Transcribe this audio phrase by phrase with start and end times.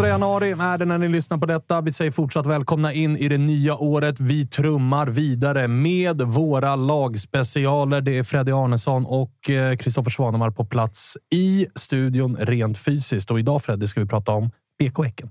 [0.00, 1.80] Den 2 januari är det när ni lyssnar på detta.
[1.80, 4.20] Vi säger fortsatt välkomna in i det nya året.
[4.20, 8.00] Vi trummar vidare med våra lagspecialer.
[8.00, 13.30] Det är Freddy Arnesson och eh, Kristoffer Svanemar på plats i studion rent fysiskt.
[13.30, 15.30] Och idag Freddy ska vi prata om BK Häcken.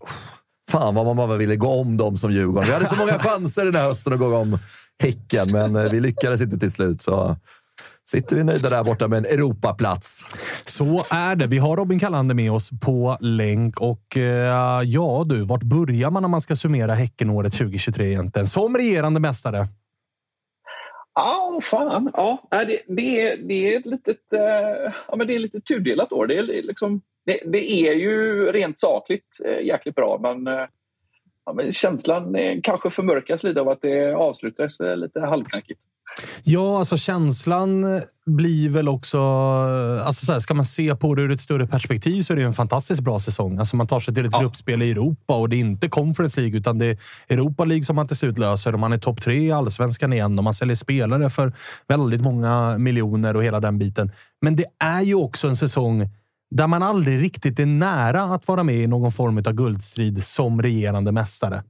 [0.71, 2.67] Fan vad man bara ville gå om dem som Djurgården.
[2.67, 4.59] Vi hade så många chanser den här hösten att gå om
[5.03, 7.01] Häcken, men eh, vi lyckades inte till slut.
[7.01, 7.37] Så
[8.11, 10.25] sitter vi nöjda där borta med en Europaplats.
[10.65, 11.47] Så är det.
[11.47, 16.23] Vi har Robin Kalander med oss på länk och eh, ja du, vart börjar man
[16.23, 18.47] när man ska summera Häckenåret 2023 egentligen?
[18.47, 19.67] Som regerande mästare.
[21.15, 22.09] Ja, fan.
[22.13, 26.11] Ja, det, det, är, det är ett litet, eh, ja, men det är lite tudelat
[26.11, 26.27] år.
[26.27, 30.65] Det är, liksom, det, det är ju rent sakligt eh, jäkligt bra, men, eh,
[31.45, 35.81] ja, men känslan eh, kanske förmörkas lite av att det avslutades eh, lite halvknackigt.
[36.43, 37.85] Ja, alltså känslan
[38.25, 39.19] blir väl också...
[40.05, 42.43] Alltså så här, ska man se på det ur ett större perspektiv så är det
[42.43, 43.57] en fantastiskt bra säsong.
[43.57, 44.41] Alltså man tar sig till ett Ja.
[44.41, 46.97] gruppspel i Europa och det är inte Conference League utan det är
[47.29, 50.37] Europa League som man till slut löser och man är topp tre i allsvenskan igen
[50.37, 51.53] och man säljer spelare för
[51.87, 54.11] väldigt många miljoner och hela den biten.
[54.41, 56.09] Men det är ju också en säsong
[56.51, 60.61] där man aldrig riktigt är nära att vara med i någon form av guldstrid som
[60.61, 61.63] regerande mästare.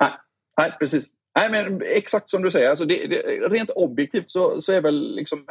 [0.00, 0.10] Nej,
[0.58, 1.08] nej precis.
[1.38, 2.70] Nej, men exakt som du säger.
[2.70, 5.46] Alltså det, det, rent objektivt så, så är väl liksom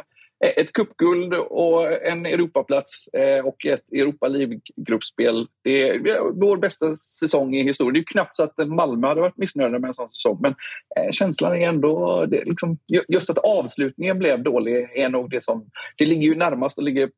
[0.56, 7.54] ett cupguld och en Europaplats eh, och ett Europa League-gruppspel det är vår bästa säsong
[7.54, 7.92] i historien.
[7.92, 10.54] Det är ju knappt så att Malmö hade varit missnöjda med en sån säsong, men
[10.96, 12.26] eh, känslan är ändå...
[12.26, 12.78] Det, är liksom,
[13.08, 15.66] just att avslutningen blev dålig är nog det som...
[15.96, 17.10] Det ligger ju närmast och ligger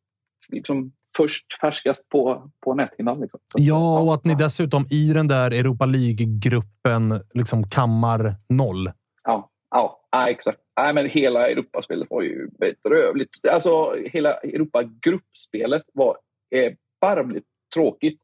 [0.49, 3.21] liksom först färskast på, på näthinnan.
[3.21, 3.41] Liksom.
[3.55, 8.91] Ja, och att ni dessutom i den där Europa League-gruppen liksom kammar noll.
[9.25, 10.59] Ja, ja, ja exakt.
[10.81, 13.47] Nej, men hela Europaspelet var ju bedrövligt.
[13.49, 16.17] Alltså, hela Europa-gruppspelet var
[16.51, 18.21] erbarmligt tråkigt.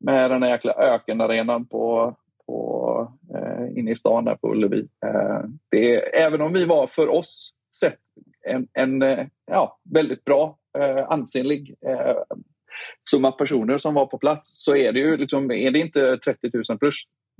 [0.00, 2.14] Med den här jäkla ökenarenan på,
[2.46, 4.88] på, eh, inne i stan där på Ullevi.
[5.06, 5.40] Eh,
[5.70, 7.98] det, även om vi var för oss sett
[8.46, 12.16] en, en eh, ja, väldigt bra, eh, ansenlig eh,
[13.10, 16.50] summa personer som var på plats så är det ju liksom, är det inte 30
[16.68, 16.94] 000 plus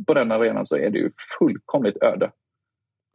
[0.06, 2.30] på den arenan så är det ju fullkomligt öde.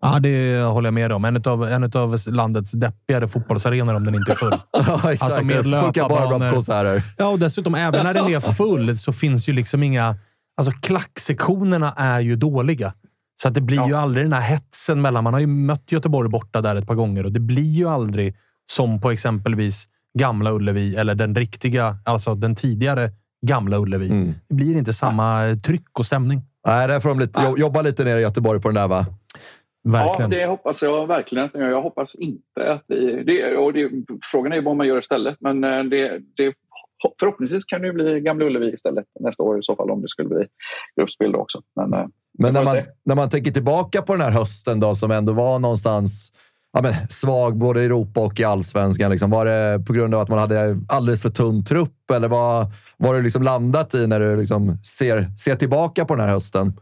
[0.02, 1.26] Ja, det håller jag med om.
[1.26, 4.54] En av en utav landets deppigare fotbollsarenor om den inte är full.
[4.72, 5.22] Ja, exakt.
[5.22, 6.52] Alltså med löparbanor.
[6.52, 7.04] konserter.
[7.18, 10.16] Ja, och dessutom även när den är full så finns ju liksom inga...
[10.58, 12.94] Alltså klacksektionerna är ju dåliga.
[13.42, 15.24] Så att det blir ju aldrig den här hetsen mellan...
[15.24, 18.36] Man har ju mött Göteborg borta där ett par gånger och det blir ju aldrig
[18.72, 19.88] som på exempelvis
[20.20, 23.10] Gamla Ullevi eller den riktiga, alltså den tidigare
[23.46, 24.10] Gamla Ullevi.
[24.10, 24.34] Mm.
[24.50, 26.42] Det blir inte samma tryck och stämning.
[26.68, 29.06] Nej, där får de lite, jo- jobba lite nere i Göteborg på den där, va?
[29.84, 30.32] Verkligen.
[30.32, 31.46] Ja, det hoppas jag verkligen.
[31.46, 31.70] att ni gör.
[31.70, 33.24] Jag hoppas inte att vi...
[33.24, 33.90] Det, och det,
[34.32, 35.38] frågan är ju vad man gör istället.
[35.40, 36.54] Men eh, det, det,
[37.20, 40.08] förhoppningsvis kan det ju bli Gamla Ullevi istället nästa år i så fall om det
[40.08, 40.46] skulle bli
[40.96, 41.62] gruppspel då också.
[41.76, 42.06] Men, eh,
[42.40, 42.86] Men när man, se.
[43.06, 46.32] när man tänker tillbaka på den här hösten då, som ändå var någonstans
[46.74, 49.12] ja, men, svag både i Europa och i allsvenskan.
[49.12, 49.32] Liksom.
[49.32, 52.66] Var det på grund av att man hade alldeles för tunn trupp eller vad
[53.04, 56.74] har du liksom landat i när du liksom ser, ser tillbaka på den här hösten?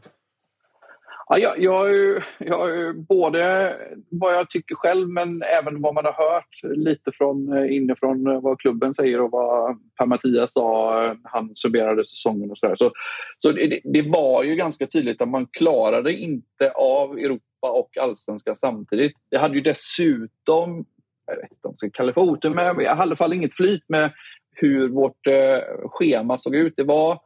[1.34, 3.74] Ja, jag, jag, har ju- jag har ju både
[4.10, 8.42] vad jag tycker själv men även vad man har hört lite från eh, inifrån eh,
[8.42, 12.76] vad klubben säger och vad Per-Mattias sa eh, han summerade säsongen och sådär.
[12.76, 12.92] Så,
[13.40, 18.56] så det- det var ju ganska tydligt att man klarade inte av Europa och allsvenskan
[18.56, 19.14] samtidigt.
[19.30, 20.86] Jag hade ju dessutom,
[21.28, 23.54] jag vet inte om jag ska kalla det för otur, men i alla fall inget
[23.54, 24.12] flyt med
[24.56, 26.74] hur vårt eh, schema såg ut.
[26.78, 27.20] Det var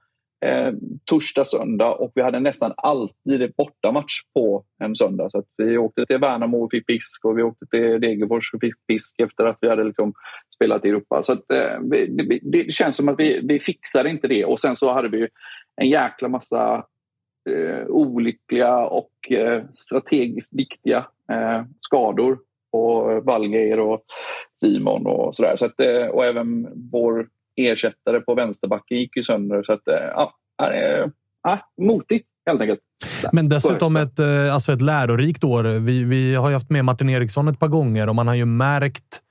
[0.45, 0.73] eh,
[1.05, 5.29] torsdag, söndag och vi hade nästan alltid ett bortamatch på en söndag.
[5.29, 8.61] Så att vi åkte till Värnamo och fick pisk och vi åkte till Degerfors och
[8.61, 10.13] fick pisk efter att vi hade liksom
[10.55, 11.23] spelat i Europa.
[11.23, 14.75] Så att, eh, det, det känns som att vi, vi fixade inte det och sen
[14.75, 15.27] så hade vi
[15.81, 16.85] en jäkla massa
[17.47, 20.97] eh, olyckliga och eh, strategiskt viktiga
[21.31, 22.37] eh, skador
[22.71, 24.01] på Wallgeir och
[24.61, 25.55] Simon och sådär.
[25.55, 29.63] Så att, eh, och även vår ersättare på vänsterbacken gick ju sönder.
[29.63, 30.33] Så att, eh, ja,
[31.47, 32.79] äh, motigt helt enkelt.
[33.31, 35.63] Men dessutom ett, eh, alltså ett lärorikt år.
[35.63, 38.45] Vi, vi har ju haft med Martin Eriksson ett par gånger och man har ju
[38.45, 39.21] märkt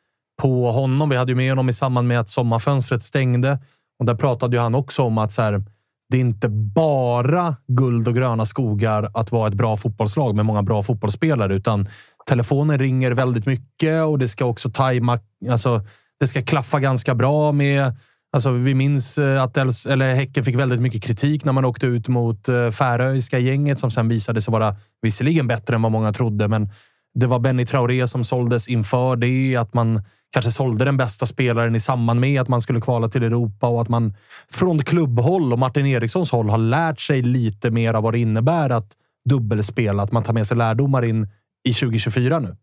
[0.43, 1.09] på honom.
[1.09, 3.59] Vi hade ju med honom i samband med att sommarfönstret stängde
[3.99, 5.63] och där pratade ju han också om att så här,
[6.11, 10.63] det är inte bara guld och gröna skogar att vara ett bra fotbollslag med många
[10.63, 11.89] bra fotbollsspelare, utan
[12.27, 15.19] telefonen ringer väldigt mycket och det ska också tajma.
[15.51, 15.83] Alltså,
[16.21, 17.95] det ska klaffa ganska bra med
[18.35, 21.87] Alltså, vi minns eh, att Els, eller Häcken fick väldigt mycket kritik när man åkte
[21.87, 26.13] ut mot eh, Färöiska gänget som sen visade sig vara visserligen bättre än vad många
[26.13, 26.71] trodde, men
[27.15, 29.57] det var Benny Traoré som såldes inför det.
[29.57, 30.03] Att man
[30.35, 33.81] kanske sålde den bästa spelaren i samband med att man skulle kvala till Europa och
[33.83, 34.15] att man
[34.53, 38.71] från klubbhåll och Martin Erikssons håll har lärt sig lite mer av vad det innebär
[38.71, 38.93] att
[39.29, 40.03] dubbelspela.
[40.03, 41.27] Att man tar med sig lärdomar in
[41.69, 42.57] i 2024 nu.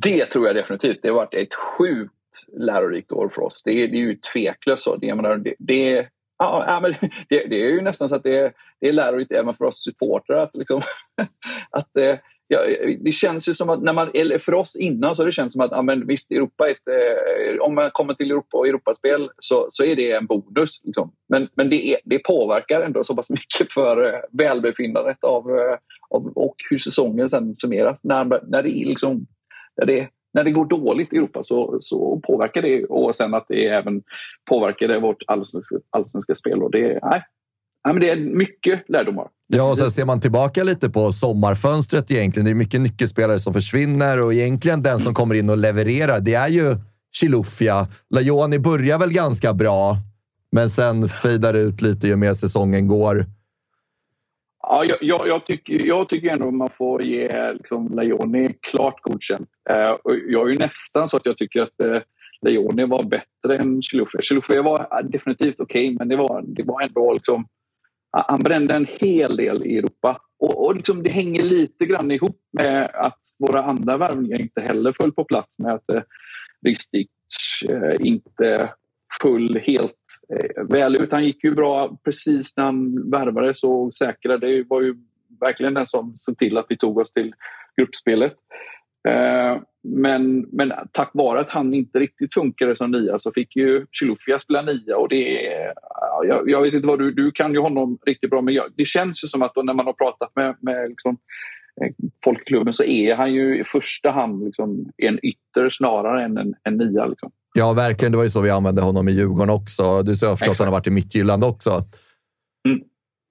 [0.00, 0.98] Det tror jag definitivt.
[1.02, 2.12] Det har varit ett sjukt
[2.58, 3.62] lärorikt år för oss.
[3.64, 4.96] Det är, det är ju tveklöst så.
[4.96, 6.08] Det, menar, det, det,
[6.38, 6.92] ja, men
[7.28, 9.84] det, det är ju nästan så att det, är- det är lärorikt även för oss
[9.84, 10.36] supportrar.
[10.42, 10.80] Att, liksom,
[11.70, 12.14] att, eh,
[12.48, 12.60] ja,
[13.00, 15.52] det känns ju som att när man, eller för oss innan så har det känts
[15.52, 18.68] som att ja, men visst, Europa är ett, eh, om man kommer till Europa och
[18.68, 20.80] Europaspel så, så är det en bonus.
[20.84, 21.12] Liksom.
[21.28, 25.76] Men, men det, är, det påverkar ändå så pass mycket för eh, välbefinnandet av, eh,
[26.10, 27.98] av, och hur säsongen sen summeras.
[28.02, 29.26] När, när det är liksom
[29.76, 33.46] när det, när det går dåligt i Europa så, så påverkar det och sen att
[33.48, 34.02] det även
[34.50, 36.62] påverkar det vårt allsvenska, allsvenska spel.
[36.62, 37.22] Och det, nej,
[37.86, 39.26] nej, men det är mycket lärdomar.
[39.46, 42.44] Ja, och sen ser man tillbaka lite på sommarfönstret egentligen.
[42.44, 46.34] Det är mycket nyckelspelare som försvinner och egentligen den som kommer in och levererar, det
[46.34, 46.76] är ju
[47.20, 47.86] Chilufya.
[48.10, 49.96] Lajoni börjar väl ganska bra,
[50.52, 53.24] men sen fejdar det ut lite ju mer säsongen går.
[54.62, 59.48] Ja, jag, jag, jag, tycker, jag tycker ändå man får ge liksom, Lajoni klart godkänt.
[59.70, 62.02] Eh, och jag är ju nästan så att jag tycker att eh,
[62.42, 64.22] Lajoni var bättre än Chilufya.
[64.22, 67.46] Chilufya var definitivt okej, men det var, det var ändå liksom...
[68.12, 70.20] Han brände en hel del i Europa.
[70.38, 74.94] Och, och liksom det hänger lite grann ihop med att våra andra värvningar inte heller
[75.00, 76.02] föll på plats med att eh,
[76.66, 77.08] Ristic
[77.68, 78.70] eh, inte
[79.22, 79.92] full helt
[80.28, 81.12] eh, väl ut.
[81.12, 84.46] Han gick ju bra precis när han värvades och säkrade.
[84.46, 84.94] Det var ju
[85.40, 87.34] verkligen den som såg till att vi tog oss till
[87.76, 88.36] gruppspelet.
[89.08, 89.60] Eh,
[89.94, 94.38] men, men tack vare att han inte riktigt funkade som nia så fick ju Chilufya
[94.38, 95.72] spela nia och det är,
[96.28, 98.84] jag, jag vet inte vad du, du kan ju honom riktigt bra men jag, det
[98.84, 101.16] känns ju som att när man har pratat med, med liksom,
[101.82, 101.92] eh,
[102.24, 106.38] folk i klubben så är han ju i första hand liksom en ytter snarare än
[106.38, 107.06] en, en nia.
[107.06, 107.30] Liksom.
[107.54, 108.12] Ja, verkligen.
[108.12, 110.02] Det var ju så vi använde honom i Djurgården också.
[110.02, 111.70] Du har förstått att han har varit i Midtjylland också.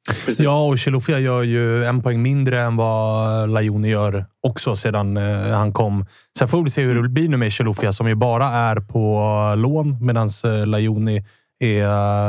[0.07, 0.39] Precis.
[0.39, 5.51] Ja, och Chilufya gör ju en poäng mindre än vad Lajoni gör också sedan eh,
[5.51, 6.05] han kom.
[6.38, 9.53] Sen får vi se hur det blir nu med Chilufya som ju bara är på
[9.57, 11.25] lån medan eh, Lajoni
[11.59, 11.83] är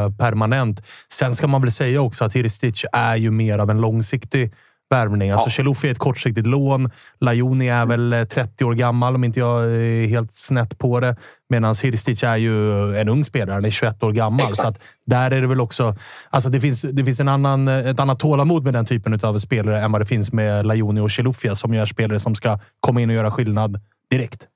[0.05, 0.83] eh, permanent.
[1.13, 4.55] Sen ska man väl säga också att Hiristic är ju mer av en långsiktig
[4.91, 5.31] värvning.
[5.31, 5.51] Alltså, Ja.
[5.51, 6.91] Chilufya är ett kortsiktigt lån.
[7.21, 11.17] Lajoni är väl eh, 30 år gammal om inte jag är helt snett på det.
[11.49, 13.55] Medan Hirstic är ju en ung spelare.
[13.55, 14.49] Han är 21 år gammal.
[14.51, 14.63] Exakt.
[14.63, 15.95] Så att där är det väl också...
[16.31, 19.81] Alltså det finns, det finns en annan, ett annat tålamod med den typen av spelare
[19.81, 23.01] än vad det finns med Lajoni och Chilufya som ju är spelare som ska komma
[23.01, 24.47] in och göra skillnad direkt.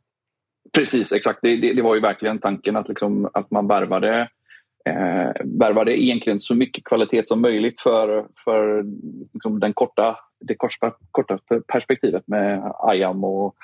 [0.74, 1.38] Precis, exakt.
[1.42, 4.28] Det, det, det var ju verkligen tanken att, liksom, att man värvade,
[4.88, 8.84] eh, värvade egentligen så mycket kvalitet som möjligt för, för
[9.32, 11.38] liksom, den korta, det korta, korta
[11.72, 13.54] perspektivet med Ayam och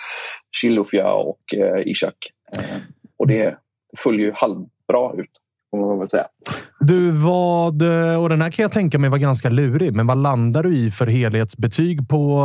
[0.61, 2.16] Chilufya och eh, Ishak.
[2.56, 2.82] Eh,
[3.18, 3.58] och det
[3.99, 5.30] föll ju halvbra ut,
[5.70, 6.26] får man väl säga.
[6.80, 7.82] Du, vad...
[7.82, 10.76] Eh, och den här kan jag tänka mig var ganska lurig, men vad landar du
[10.76, 12.40] i för helhetsbetyg på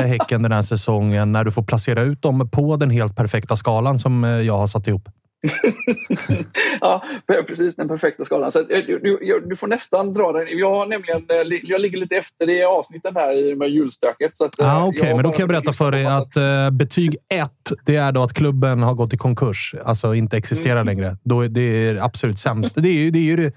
[0.00, 3.56] eh, Häcken den här säsongen när du får placera ut dem på den helt perfekta
[3.56, 5.08] skalan som eh, jag har satt ihop?
[6.80, 7.02] ja,
[7.46, 8.52] precis den perfekta skalan.
[8.52, 10.58] Så eh, du, du, du får nästan dra den.
[10.58, 14.36] Jag har nämligen, eh, jag ligger lite efter i avsnitten här med julstöket.
[14.36, 17.16] Så att, eh, Ah, jag men då kan jag berätta för dig att eh, betyg
[17.34, 17.50] 1,
[17.86, 19.74] det är då att klubben har gått i konkurs.
[19.84, 20.86] Alltså inte existerar Mm.
[20.86, 21.16] längre.
[21.24, 22.74] Då det är absolut sämst.
[22.76, 23.52] Det är det är ju det.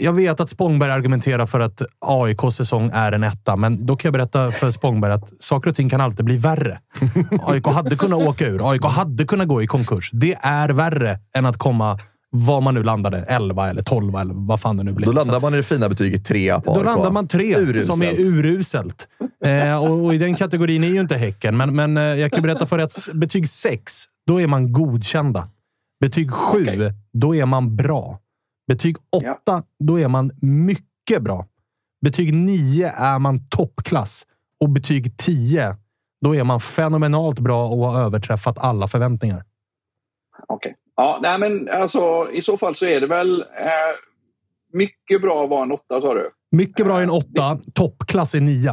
[0.00, 4.08] Jag vet att Spångberg argumenterar för att AIKs säsong är en etta, men då kan
[4.08, 6.78] jag berätta för Spångberg att saker och ting kan alltid bli värre.
[7.40, 8.70] AIK hade kunnat åka ur.
[8.70, 10.10] AIK hade kunnat gå i konkurs.
[10.12, 11.98] Det är värre än att komma,
[12.30, 15.06] var man nu landade, 11 eller 12 eller vad fan det nu blir.
[15.06, 16.84] Då landar man i det fina betyget 3 på då AIK.
[16.86, 17.86] landar man tre, Uruselt.
[17.86, 19.08] som är uruselt.
[19.44, 22.42] Eh, och, och i den kategorin är ju inte Häcken, men, men eh, jag kan
[22.42, 23.92] berätta för dig att betyg 6,
[24.26, 25.48] då är man godkända.
[26.00, 26.92] Betyg 7, Okej.
[27.12, 28.18] då är man bra.
[28.66, 29.62] Betyg 8, Ja.
[29.78, 31.46] då är man mycket bra.
[32.00, 34.26] Betyg 9 är man toppklass.
[34.60, 35.76] Och betyg 10,
[36.20, 39.44] då är man fenomenalt bra och har överträffat alla förväntningar.
[40.48, 40.76] Okej.
[40.96, 43.46] Ja, nej, men alltså, I så fall så är det väl eh,
[44.72, 46.30] mycket bra att vara en åtta, sa du?
[46.50, 47.24] Mycket bra är en 8,
[47.74, 48.72] toppklass är 9.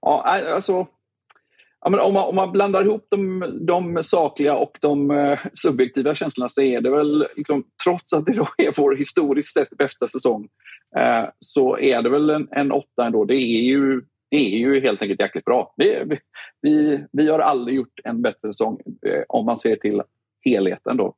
[0.00, 0.86] Ja, alltså,
[1.82, 6.14] ja, men om, man, om man blandar ihop de, de sakliga och de eh, subjektiva
[6.14, 10.08] känslorna så är det väl, liksom, trots att det då är vår historiskt sett bästa
[10.08, 10.48] säsong,
[10.96, 13.24] eh, så är det väl en, en åtta ändå.
[13.24, 15.74] Det är ju, det är ju helt enkelt jäkligt bra.
[15.76, 16.18] Det, vi,
[16.62, 20.02] vi, vi har aldrig gjort en bättre säsong eh, om man ser till
[20.44, 20.96] helheten.
[20.96, 21.14] Då.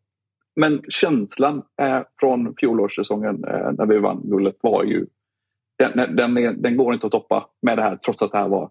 [0.57, 5.07] Men känslan eh, från fjolårssäsongen eh, när vi vann guldet var ju
[5.79, 8.49] den, den, är, den går inte att toppa med det här trots att det här
[8.49, 8.71] var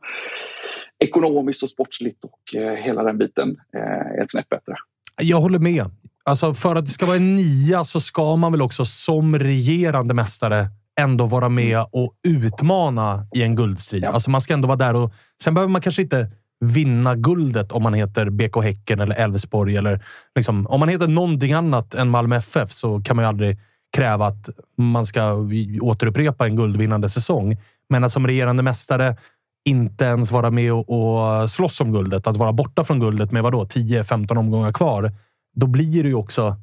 [1.03, 4.75] ekonomiskt och sportsligt och eh, hela den biten eh, ett snäpp bättre.
[5.21, 5.85] Jag håller med.
[6.25, 10.13] Alltså för att det ska vara en nia så ska man väl också som regerande
[10.13, 10.67] mästare
[10.99, 14.03] ändå vara med och utmana i en guldstrid.
[14.03, 14.09] Ja.
[14.09, 15.13] Alltså man ska ändå vara där och...
[15.43, 16.27] Sen behöver man kanske inte
[16.65, 19.75] vinna guldet om man heter BK Häcken eller Elfsborg.
[19.75, 20.03] Eller
[20.35, 23.57] liksom, om man heter någonting annat än Malmö FF så kan man ju aldrig
[23.93, 25.47] kräva att man ska
[25.81, 27.57] återupprepa en guldvinnande säsong.
[27.89, 29.17] Men att som regerande mästare
[29.65, 33.43] inte ens vara med och, och slåss om guldet, att vara borta från guldet med
[33.43, 35.11] vadå, 10-15 omgångar kvar,
[35.55, 36.55] då blir det ju också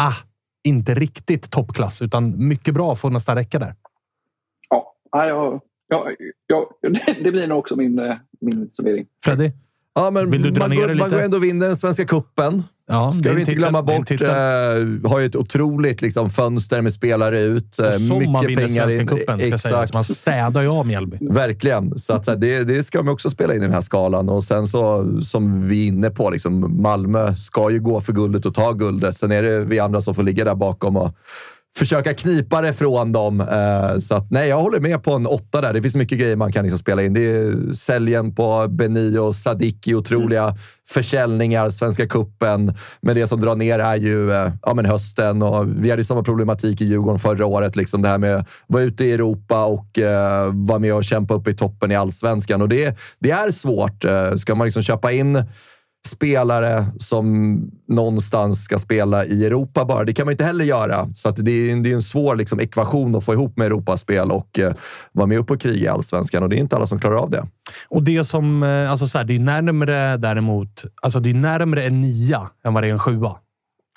[0.00, 0.14] ah,
[0.64, 3.74] inte riktigt toppklass, utan mycket bra får nästan räcka där.
[4.70, 6.10] Ja, ja, jag, ja,
[6.46, 6.70] ja,
[7.22, 9.06] det blir nog också min, eh, min summering.
[9.24, 9.50] Freddy?
[9.94, 11.16] Ja, men Vill du dra man, ner går, det man lite?
[11.16, 12.62] går ändå och vinner den svenska kuppen.
[12.88, 14.10] Ja, Ska vi inte titel, glömma bort.
[14.10, 17.78] Eh, har ju ett otroligt liksom, fönster med spelare ut.
[17.78, 19.64] Eh, Och som man mycket vinner pengar Svenska cupen, ska sägas.
[19.64, 19.94] Exakt.
[19.94, 21.16] Man städar ju av Mjällby.
[21.20, 21.98] Verkligen.
[21.98, 24.28] Så, att, så här, det, det ska man också spela in i den här skalan.
[24.28, 28.46] Och sen så, som vi är inne på, liksom, Malmö ska ju gå för guldet
[28.46, 29.16] och ta guldet.
[29.16, 31.16] Sen är det vi andra som får ligga där bakom och
[31.78, 33.40] försöka knipa det från dem.
[33.40, 35.72] Eh, så att, nej, jag håller med på en åtta där.
[35.72, 37.14] Det finns mycket grejer man kan liksom spela in.
[37.14, 40.56] Det är säljen på Beni och Sadiki, otroliga
[40.88, 42.74] försäljningar, Svenska kuppen.
[43.00, 46.06] Men det som drar ner är ju eh, ja, men hösten och vi hade ju
[46.06, 47.76] samma problematik i Djurgården förra året.
[47.76, 51.34] Liksom det här med att vara ute i Europa och eh, vara med och kämpa
[51.34, 52.62] upp i toppen i allsvenskan.
[52.62, 54.04] Och det, det är svårt.
[54.04, 55.44] Eh, ska man liksom köpa in
[56.06, 57.58] spelare som
[57.88, 60.04] någonstans ska spela i Europa bara.
[60.04, 61.08] Det kan man inte heller göra.
[61.14, 64.30] Så att det, är, det är en svår liksom, ekvation att få ihop med Europaspel
[64.30, 64.74] och eh,
[65.12, 66.42] vara med upp och kriga i allsvenskan.
[66.42, 67.46] Och det är inte alla som klarar av det.
[67.88, 71.82] Och det som, eh, alltså så här, det är närmre däremot, alltså det är närmre
[71.82, 73.36] en nia än vad det är en sjua.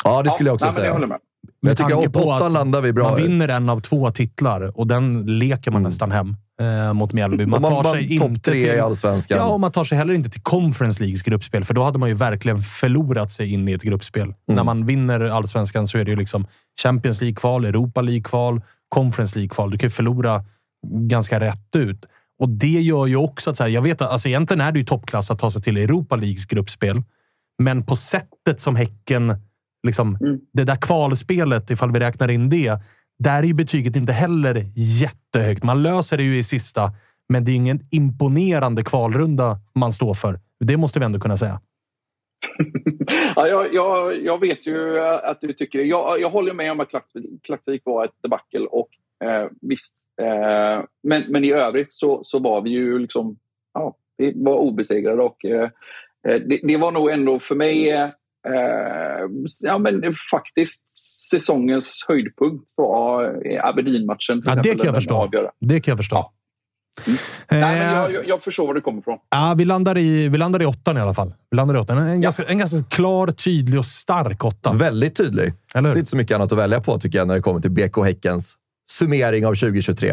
[0.03, 0.85] Ja, det skulle jag också nej, men säga.
[0.85, 1.19] Jag håller med.
[1.61, 3.79] Men jag tycker tanke att på åttan att landar vi bra Man vinner en av
[3.81, 7.45] två titlar och den leker man nästan hem eh, mot Mjällby.
[7.45, 8.69] Man Man, man, tar man sig topp inte tre till...
[8.69, 9.37] i allsvenskan.
[9.37, 12.09] Ja, och man tar sig heller inte till Conference Leagues gruppspel, för då hade man
[12.09, 14.23] ju verkligen förlorat sig in i ett gruppspel.
[14.23, 14.35] Mm.
[14.45, 16.47] När man vinner allsvenskan så är det ju liksom
[16.81, 19.71] Champions League-kval, Europa League-kval, Conference League-kval.
[19.71, 20.43] Du kan ju förlora
[20.87, 22.05] ganska rätt ut.
[22.39, 24.79] Och det gör ju också att, så här, jag vet att alltså egentligen är det
[24.79, 27.03] ju toppklass att ta sig till Europa Leagues gruppspel.
[27.63, 29.35] Men på sättet som Häcken,
[29.87, 30.17] liksom,
[30.53, 32.79] det där kvalspelet, ifall vi räknar in det,
[33.19, 35.63] där är ju betyget inte heller jättehögt.
[35.63, 36.91] Man löser det ju i sista,
[37.29, 40.39] Men det är ingen imponerande kvalrunda man står för.
[40.59, 41.61] Det måste vi ändå kunna säga.
[43.35, 45.85] ja, jag, jag, jag, vet ju eh, att du tycker det.
[45.85, 46.89] Jag, jag håller med om att
[47.43, 48.67] Klaxvik var ett debacle.
[48.67, 48.89] Och,
[49.23, 53.37] eh, visst, eh, men, men i övrigt så, så var vi ju liksom...
[53.73, 55.69] Ja, vi var obesegrade och eh,
[56.27, 58.09] eh det, det, var nog ändå för mig eh,
[59.63, 60.83] ja, men faktiskt
[61.29, 63.23] säsongens höjdpunkt var
[63.63, 64.43] Aberdeen-matchen.
[64.45, 65.29] Ja, det kan jag förstå.
[65.59, 66.15] Det kan jag förstå.
[66.15, 66.33] Ja.
[67.05, 67.19] Mm.
[67.51, 69.17] Nej, men jag, jag, jag, förstår var du kommer ifrån.
[69.29, 71.33] Ja, vi landar i, vi landar i åttan i alla fall.
[71.51, 71.97] Vi landar i åttan.
[71.97, 72.15] En, ja.
[72.15, 74.73] ganska, en ganska klar, tydlig och stark åtta.
[74.73, 75.53] Väldigt tydlig.
[75.73, 77.71] Det finns inte så mycket annat att välja på tycker jag när det kommer till
[77.71, 78.55] BK Häckens
[78.91, 80.09] summering av 2023.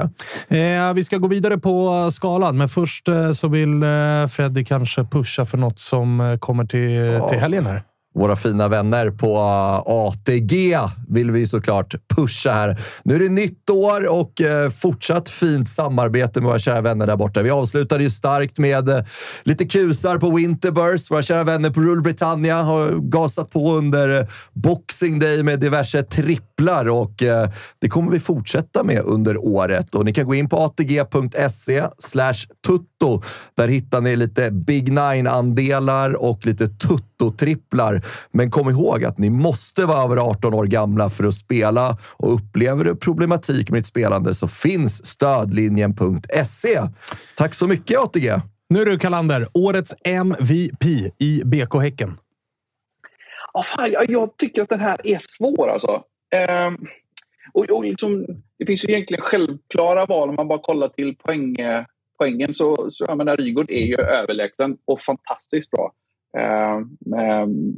[0.49, 5.05] Eh, vi ska gå vidare på skalan, men först eh, så vill eh, Freddy kanske
[5.05, 7.29] pusha för något som eh, kommer till, ja.
[7.29, 7.83] till helgen här
[8.15, 10.79] våra fina vänner på eh, ATG
[11.09, 12.81] vill vi såklart pusha här.
[13.05, 17.17] Nu är det nytt år och eh, fortsatt fint samarbete med våra kära vänner där
[17.17, 17.43] borta.
[17.43, 19.05] Vi avslutade ju starkt med eh,
[19.43, 21.11] lite kusar på Winterburst.
[21.11, 26.89] Våra kära vänner på Rule Britannia har gasat på under Boxing Day med diverse tripplar
[26.89, 27.15] och
[27.81, 29.95] det kommer vi fortsätta med under året.
[29.95, 31.89] Och ni kan gå in på atg.se
[32.67, 33.23] tutto.
[33.57, 39.31] Där hittar ni lite Big Nine-andelar och lite tutto tutto-tripplar men kom ihåg att ni
[39.31, 43.87] måste vara över 18 år gamla för att spela och upplever du problematik med ditt
[43.87, 46.81] spelande så finns stödlinjen.se.
[47.37, 48.41] Tack så mycket ATG!
[48.69, 50.85] Nu är du Kalander, årets MVP
[51.19, 52.17] i BK Häcken.
[53.55, 56.03] Oh, fan, jag, jag, tycker att den här är svår alltså.
[56.35, 56.79] Ehm,
[57.53, 58.27] och, och liksom,
[58.59, 61.57] det finns ju egentligen självklara val om man bara kollar till poäng,
[62.19, 62.55] poängen.
[62.55, 65.93] Så, så jag menar, Rygaard är ju överlägsen och fantastiskt bra.
[66.37, 66.87] Uh,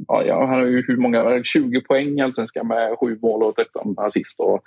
[0.07, 3.95] ja, han har ju hur många, 20 poäng i Allsvenskan med 7 mål och 13
[3.97, 4.39] assist.
[4.39, 4.61] Och,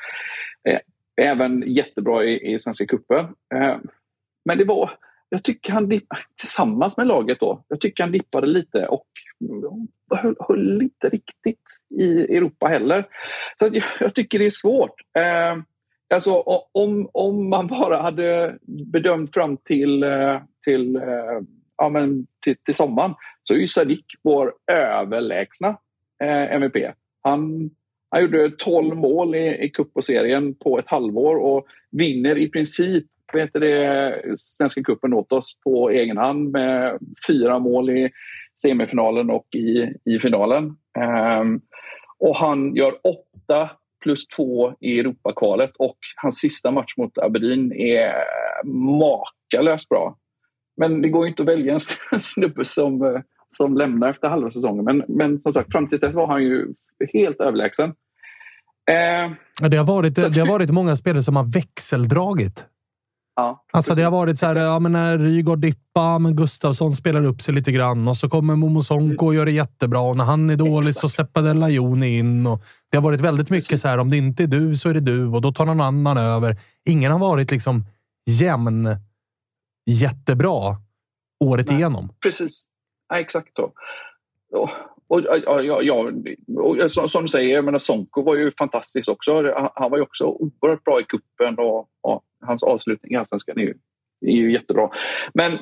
[0.71, 0.79] uh,
[1.27, 3.25] även jättebra i, i Svenska cupen.
[3.55, 3.77] Uh,
[4.45, 4.91] men det var,
[5.29, 9.07] jag tycker han dippade, tillsammans med laget då, jag tycker han dippade lite och
[10.15, 11.65] höll, höll inte riktigt
[11.99, 13.09] i Europa heller.
[13.59, 14.95] Så jag, jag tycker det är svårt.
[16.15, 16.33] Alltså
[16.73, 20.05] om, om man bara hade bedömt fram till,
[20.65, 21.01] till
[21.81, 25.69] ja, men till, till sommaren så är ju Sadiq vår överlägsna
[26.23, 26.95] eh, MVP.
[27.23, 27.71] Han,
[28.11, 32.49] han gjorde 12 mål i, i cup och serien på ett halvår och vinner i
[32.49, 38.11] princip vet det, Svenska cupen åt oss på egen hand med fyra mål i
[38.63, 40.65] semifinalen och i, i finalen.
[41.41, 41.61] Um,
[42.19, 43.71] och han gör åtta
[44.03, 48.15] plus två i Europakvalet och hans sista match mot Aberdeen är
[48.65, 50.17] makalöst bra.
[50.81, 51.79] Men det går inte att välja
[52.13, 53.21] en snubbe som, eh,
[53.57, 54.85] som lämnar efter halva säsongen.
[54.85, 56.75] Men, men som sagt, fram till dess var han ju
[57.13, 57.89] helt överlägsen.
[58.91, 62.65] Eh, det, har varit, det har varit många spelare som har växeldragit.
[63.37, 67.25] Ja, alltså det har varit så här, ja, men när Rygaard dippar, men Gustavsson spelar
[67.25, 70.01] upp sig lite grann och så kommer Momo Sonko och gör det jättebra.
[70.01, 71.01] Och när han är dålig Exakt.
[71.01, 72.47] så släpper Den Lajoni in.
[72.47, 73.83] Och det har varit väldigt mycket Precis.
[73.83, 75.81] så här, om det inte är du så är det du och då tar någon
[75.81, 76.57] annan över.
[76.89, 77.85] Ingen har varit liksom
[78.27, 78.89] jämn
[79.87, 80.77] jättebra
[81.45, 82.09] året Nej, igenom.
[82.23, 82.65] Precis.
[83.09, 83.73] Ja, exakt så.
[84.53, 84.71] Och,
[85.09, 86.11] och, ja, ja,
[86.57, 89.55] och, som, som, du säger, jag menar, Sonko var ju fantastisk också.
[89.75, 93.63] Han var ju också oerhört bra i kuppen och, och hans avslutning i Allsvenskan är
[93.63, 93.75] ju,
[94.27, 94.91] är ju jättebra.
[95.35, 95.59] Men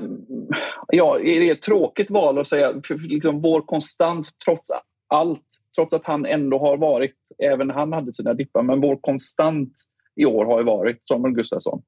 [0.89, 2.75] ja, är det ett tråkigt val att säga?
[2.87, 4.71] För liksom vår konstant, trots
[5.09, 9.73] allt, trots att han ändå har varit, även han hade sina dippar, men vår konstant
[10.17, 11.83] i år har ju varit Samuel Gustafsson.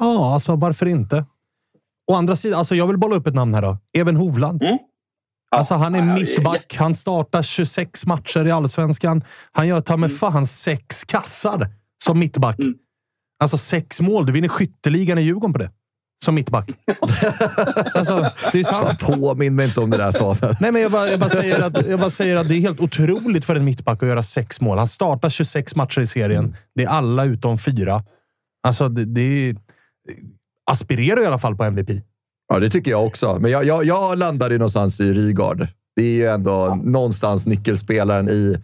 [0.00, 1.24] Ja, alltså varför inte?
[2.10, 3.78] Å andra sidan, alltså jag vill bolla upp ett namn här då.
[3.98, 4.62] Even Hovland.
[4.62, 4.78] Mm.
[5.50, 6.76] Ja, alltså han är mittback.
[6.78, 9.24] Han startar 26 matcher i allsvenskan.
[9.52, 10.18] Han gör ta med mm.
[10.18, 11.68] fan sex kassar
[12.04, 12.58] som mittback.
[12.58, 12.74] Mm.
[13.40, 14.26] Alltså sex mål.
[14.26, 15.70] Du vinner skytteligan i Djurgården på det.
[16.24, 16.70] Som mittback.
[17.94, 19.00] alltså, det är sant.
[19.00, 20.56] Påminn mig inte om det där Svanen.
[20.60, 22.80] Nej, men jag bara, jag, bara säger att, jag bara säger att det är helt
[22.80, 24.78] otroligt för en mittback att göra sex mål.
[24.78, 26.44] Han startar 26 matcher i serien.
[26.44, 26.56] Mm.
[26.74, 28.02] Det är alla utom fyra.
[28.62, 29.56] Alltså, det, det är
[30.70, 31.90] aspirerar i alla fall på MVP.
[32.48, 33.38] Ja, det tycker jag också.
[33.40, 35.66] Men jag, jag, jag landade någonstans i Rygaard.
[35.96, 36.74] Det är ju ändå ja.
[36.74, 38.56] någonstans nyckelspelaren i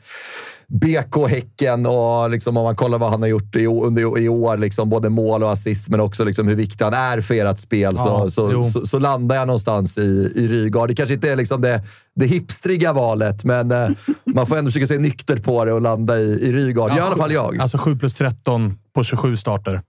[0.68, 4.56] BK Häcken och liksom om man kollar vad han har gjort i, under, i år,
[4.56, 7.92] liksom både mål och assist, men också liksom hur viktig han är för ert spel,
[7.96, 10.88] ja, så, så, så, landar jag någonstans i, i Rygaard.
[10.88, 11.82] Det kanske inte är liksom det,
[12.14, 13.88] det hipstriga valet, men eh,
[14.35, 16.90] man får ändå försöka se nyktert på det och landa i, i Rygaard.
[16.90, 17.59] Ja, I alla fall jag.
[17.59, 19.80] Alltså 7 plus 13 på 27 starter.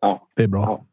[0.00, 0.28] Ja.
[0.36, 0.62] Det är bra.
[0.62, 0.84] Ja.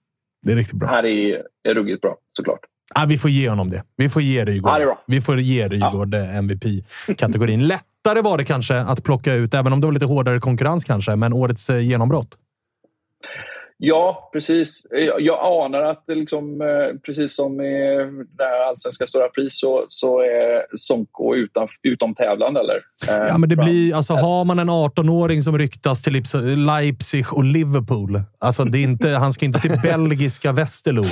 [0.41, 0.89] Det är riktigt bra.
[0.89, 2.59] Det här är, är ruggigt bra, såklart.
[2.95, 3.83] Ah, vi får ge honom det.
[3.97, 6.19] Vi får ge Rygaard, ja, vi får ge Rygaard ja.
[6.19, 7.67] Eh, MVP-kategorin.
[7.67, 11.15] Lättare var det kanske att plocka ut, även om det var lite hårdare konkurrens kanske,
[11.15, 12.37] men årets eh, genombrott?
[13.77, 14.87] Ja, precis.
[14.91, 17.97] Jag, jag anar att det liksom, eh, precis som i
[18.37, 22.75] det allsvenska stora pris så, så är Sonko utan, utom tävlan eller?
[23.07, 26.23] Eh, ja, men det blir, alltså, har man en 18-åring som ryktas till
[26.65, 28.21] Leipzig och Liverpool.
[28.39, 31.05] Alltså, det är inte, han ska inte till belgiska Westerlo,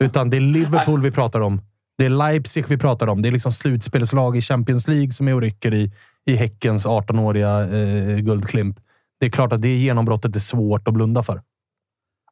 [0.00, 1.60] utan det är Liverpool vi pratar om.
[1.98, 3.22] Det är Leipzig vi pratar om.
[3.22, 5.92] Det är liksom slutspelslag i Champions League som är och rycker i,
[6.26, 8.76] i Häckens 18-åriga eh, guldklimp.
[9.20, 11.40] Det är klart att det genombrottet är svårt att blunda för.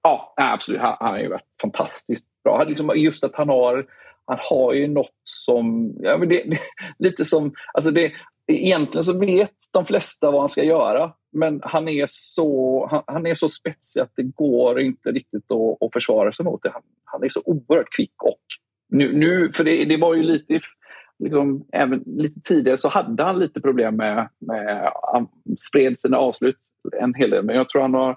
[0.05, 0.81] Ja, absolut.
[0.81, 2.64] Han, han har ju varit fantastiskt bra.
[2.64, 3.87] Liksom just att han har,
[4.27, 5.95] han har ju något som...
[6.01, 6.59] Ja, men det, det,
[6.99, 7.55] lite som...
[7.75, 8.12] Alltså det,
[8.47, 11.12] egentligen så vet de flesta vad han ska göra.
[11.33, 15.83] Men han är så, han, han är så spetsig att det går inte riktigt att,
[15.83, 16.71] att försvara sig mot det.
[16.71, 18.40] Han, han är så oerhört kvick och
[18.88, 20.61] nu, nu för det, det var ju lite
[21.19, 25.29] liksom, även lite tidigare så hade han lite problem med, med han
[25.69, 26.57] spred sina avslut
[27.01, 28.17] en hel del men jag tror han har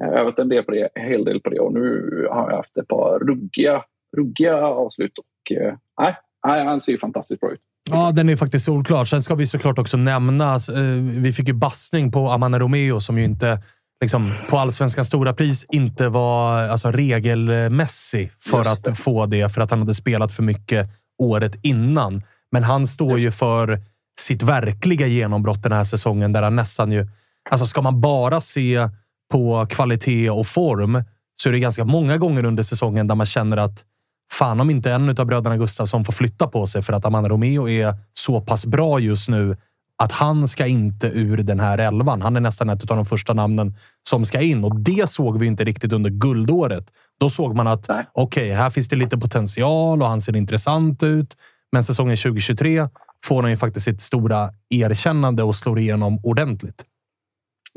[0.00, 2.76] övat en del på det, en hel del på det och nu har han haft
[2.76, 3.82] ett par ruggiga,
[4.16, 6.16] ruggiga avslut och eh, nej,
[6.64, 7.60] han ser ju fantastiskt bra ut.
[7.90, 9.04] Ja, den är faktiskt solklar.
[9.04, 13.18] Sen ska vi såklart också nämna, eh, vi fick ju bassning på Amanda Romeo som
[13.18, 13.62] ju inte
[14.00, 19.70] liksom, på allsvenskans stora pris inte var alltså, regelmässig för att få det, för att
[19.70, 22.22] han hade spelat för mycket året innan.
[22.52, 23.80] Men han står ju för
[24.20, 27.06] sitt verkliga genombrott den här säsongen där han nästan ju...
[27.50, 28.88] Alltså ska man bara se
[29.30, 31.04] på kvalitet och form
[31.36, 33.84] så är det ganska många gånger under säsongen där man känner att
[34.32, 37.68] fan om inte en av bröderna Gustafsson får flytta på sig för att Amanda Romeo
[37.68, 39.56] är så pass bra just nu
[40.02, 42.22] att han ska inte ur den här elvan.
[42.22, 43.74] Han är nästan ett av de första namnen
[44.08, 46.86] som ska in och det såg vi inte riktigt under guldåret.
[47.20, 51.02] Då såg man att okej, okay, här finns det lite potential och han ser intressant
[51.02, 51.36] ut.
[51.72, 52.88] Men säsongen 2023
[53.24, 56.84] får han ju faktiskt sitt stora erkännande och slår igenom ordentligt.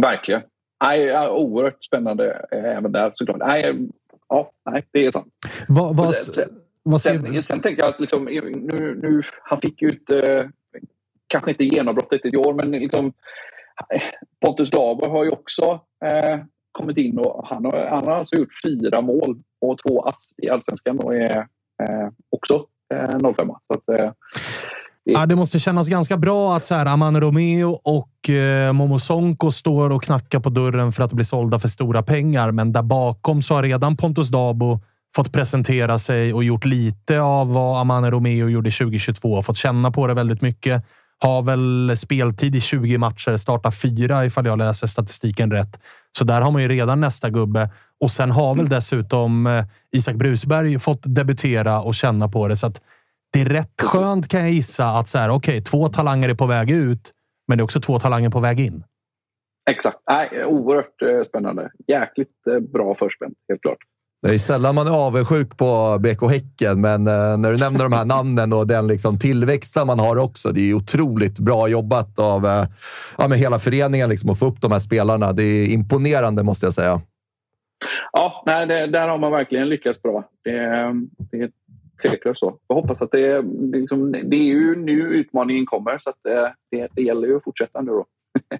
[0.03, 0.41] Verkligen.
[0.83, 3.37] Nej, oerhört spännande även där såklart.
[3.37, 3.89] Nej,
[4.29, 5.33] ja, nej, det är sant.
[5.67, 6.49] Vad, vad, sen,
[6.83, 10.49] vad sen, sen tänker jag att liksom, nu, nu, han fick ju inte
[11.27, 13.13] kanske inte genombrottet i år, men liksom,
[14.45, 16.39] Pontus Daber har ju också eh,
[16.71, 20.49] kommit in och han har, han har alltså gjort fyra mål och två ass i
[20.49, 21.37] allsvenskan och är
[21.83, 23.47] eh, också eh, 05.
[23.47, 24.11] Så att, eh,
[25.05, 29.51] Ja, det måste kännas ganska bra att så här, Amane Romeo och eh, Momo Sonko
[29.51, 32.51] står och knackar på dörren för att bli sålda för stora pengar.
[32.51, 34.79] Men där bakom så har redan Pontus Dabo
[35.15, 39.41] fått presentera sig och gjort lite av vad Amane Romeo gjorde 2022.
[39.41, 40.85] Fått känna på det väldigt mycket.
[41.19, 45.79] Har väl speltid i 20 matcher, startar fyra ifall jag läser statistiken rätt.
[46.17, 47.69] Så där har man ju redan nästa gubbe.
[47.99, 52.55] Och sen har väl dessutom eh, Isak Brusberg fått debutera och känna på det.
[52.55, 52.81] Så att
[53.33, 56.45] det är rätt skönt kan jag gissa att så här, okay, två talanger är på
[56.45, 57.11] väg ut,
[57.47, 58.83] men det är också två talanger på väg in.
[59.69, 59.97] Exakt.
[60.11, 61.71] Nej, oerhört eh, spännande.
[61.87, 63.77] Jäkligt eh, bra förspänt, helt klart.
[64.27, 67.93] Det är sällan man är avundsjuk på BK Häcken, men eh, när du nämner de
[67.93, 70.51] här namnen och den liksom tillväxten man har också.
[70.51, 72.67] Det är otroligt bra jobbat av
[73.17, 75.33] ja, med hela föreningen liksom, att få upp de här spelarna.
[75.33, 77.01] Det är imponerande, måste jag säga.
[78.11, 80.29] Ja, nej, det, där har man verkligen lyckats bra.
[80.43, 80.51] Det,
[81.31, 81.49] det är
[82.01, 82.57] tveklöst så.
[82.67, 86.47] Jag hoppas att det, det, liksom, det är ju nu utmaningen kommer, så att eh,
[86.71, 88.05] det, det gäller ju att fortsätta nu då.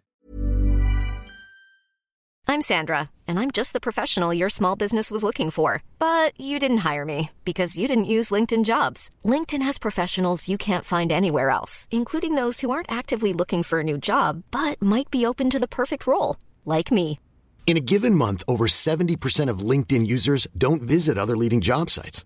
[2.45, 5.81] I'm Sandra, and I'm just the professional your small business was looking for.
[5.97, 9.09] But you didn't hire me because you didn't use LinkedIn jobs.
[9.25, 13.79] LinkedIn has professionals you can't find anywhere else, including those who aren't actively looking for
[13.79, 17.19] a new job but might be open to the perfect role, like me.
[17.65, 22.25] In a given month, over 70% of LinkedIn users don't visit other leading job sites.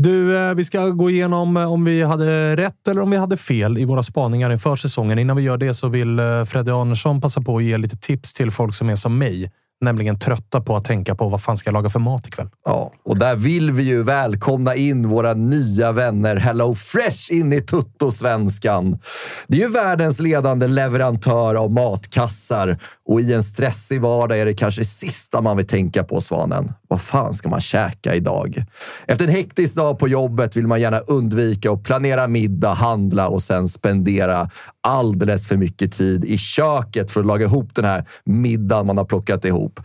[0.00, 3.36] Du, eh, vi ska gå igenom eh, om vi hade rätt eller om vi hade
[3.36, 5.18] fel i våra spaningar inför säsongen.
[5.18, 8.32] Innan vi gör det så vill eh, Fredde Andersson passa på att ge lite tips
[8.32, 11.68] till folk som är som mig nämligen trötta på att tänka på vad fan ska
[11.68, 12.48] jag laga för mat ikväll.
[12.64, 17.60] Ja, och där vill vi ju välkomna in våra nya vänner Hello Fresh in i
[17.60, 18.98] Tuttosvenskan.
[19.46, 22.78] Det är ju världens ledande leverantör av matkassar
[23.08, 26.72] och i en stressig vardag är det kanske det sista man vill tänka på, Svanen.
[26.88, 28.64] Vad fan ska man käka idag?
[29.06, 33.42] Efter en hektisk dag på jobbet vill man gärna undvika att planera middag, handla och
[33.42, 38.86] sen spendera alldeles för mycket tid i köket för att laga ihop den här middagen
[38.86, 39.80] man har plockat ihop.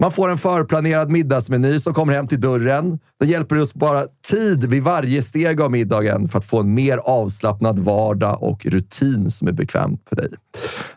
[0.00, 2.98] Man får en förplanerad middagsmeny som kommer hem till dörren.
[3.20, 6.74] Det hjälper dig att spara tid vid varje steg av middagen för att få en
[6.74, 10.28] mer avslappnad vardag och rutin som är bekväm för dig.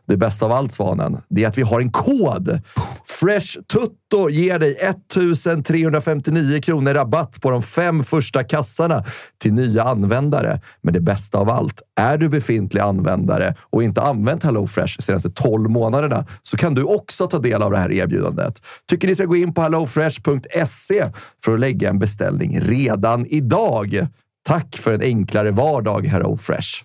[0.07, 2.61] Det bästa av allt, Svanen, det är att vi har en kod.
[3.05, 9.03] Fresh Tutto ger dig 1359 kronor rabatt på de fem första kassarna
[9.41, 10.61] till nya användare.
[10.81, 15.69] Men det bästa av allt, är du befintlig användare och inte använt HelloFresh senaste 12
[15.69, 18.61] månaderna så kan du också ta del av det här erbjudandet.
[18.89, 21.05] Tycker ni ska gå in på hellofresh.se
[21.43, 24.07] för att lägga en beställning redan idag.
[24.43, 26.83] Tack för en enklare vardag, HelloFresh.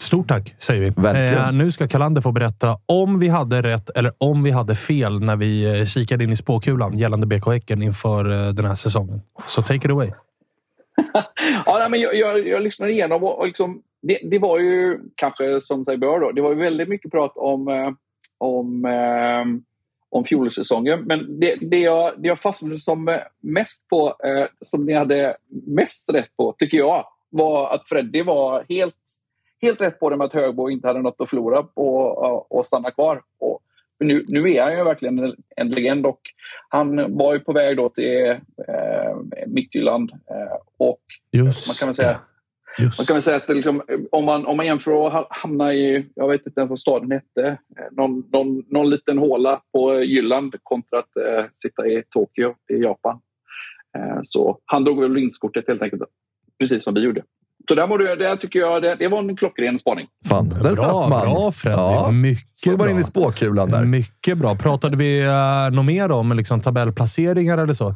[0.00, 1.36] Stort tack, säger vi.
[1.36, 5.20] Eh, nu ska Kalander få berätta om vi hade rätt eller om vi hade fel
[5.20, 9.20] när vi eh, kikade in i spåkulan gällande BK Häcken inför eh, den här säsongen.
[9.46, 10.10] Så take it away.
[11.66, 14.98] ja, nej, men jag, jag, jag lyssnade igenom och, och liksom, det, det, var ju
[15.14, 16.32] kanske som sig bör då.
[16.32, 17.90] Det var ju väldigt mycket prat om, eh,
[18.38, 19.67] om, eh,
[20.10, 21.00] om fjolårssäsongen.
[21.00, 26.12] Men det, det, jag, det jag fastnade som mest på, eh, som ni hade mest
[26.12, 28.94] rätt på, tycker jag, var att Freddy var helt,
[29.62, 32.66] helt rätt på det med att Högbo inte hade något att förlora på och, och
[32.66, 33.22] stanna kvar.
[33.38, 33.60] Och,
[34.00, 36.20] nu, nu är han ju verkligen en, en legend och
[36.68, 38.28] han var ju på väg då till
[38.68, 40.10] eh, Midtjylland.
[40.10, 41.00] Eh, och
[41.32, 42.20] Just man kan väl säga,
[42.78, 42.98] Just.
[42.98, 46.06] man kan väl säga att det liksom, om, man, om man jämför att hamna i,
[46.14, 50.54] jag vet inte ens vad staden hette, eh, någon, någon, någon liten håla på Jylland
[50.62, 53.18] kontra att eh, sitta i Tokyo i Japan.
[53.98, 56.02] Eh, så han drog väl vinstkortet helt enkelt,
[56.58, 57.22] precis som vi gjorde.
[57.68, 60.06] Så där, var det, där tycker jag det, det var en klockren spaning.
[60.28, 61.20] Fan, den Bra, satt man.
[61.20, 61.76] bra Freddy.
[61.76, 62.10] Ja.
[62.10, 62.90] Mycket Så bara bra.
[62.90, 63.84] in i spåkulan där.
[63.84, 64.54] Mycket bra.
[64.54, 67.94] Pratade vi uh, något mer om liksom, tabellplaceringar eller så?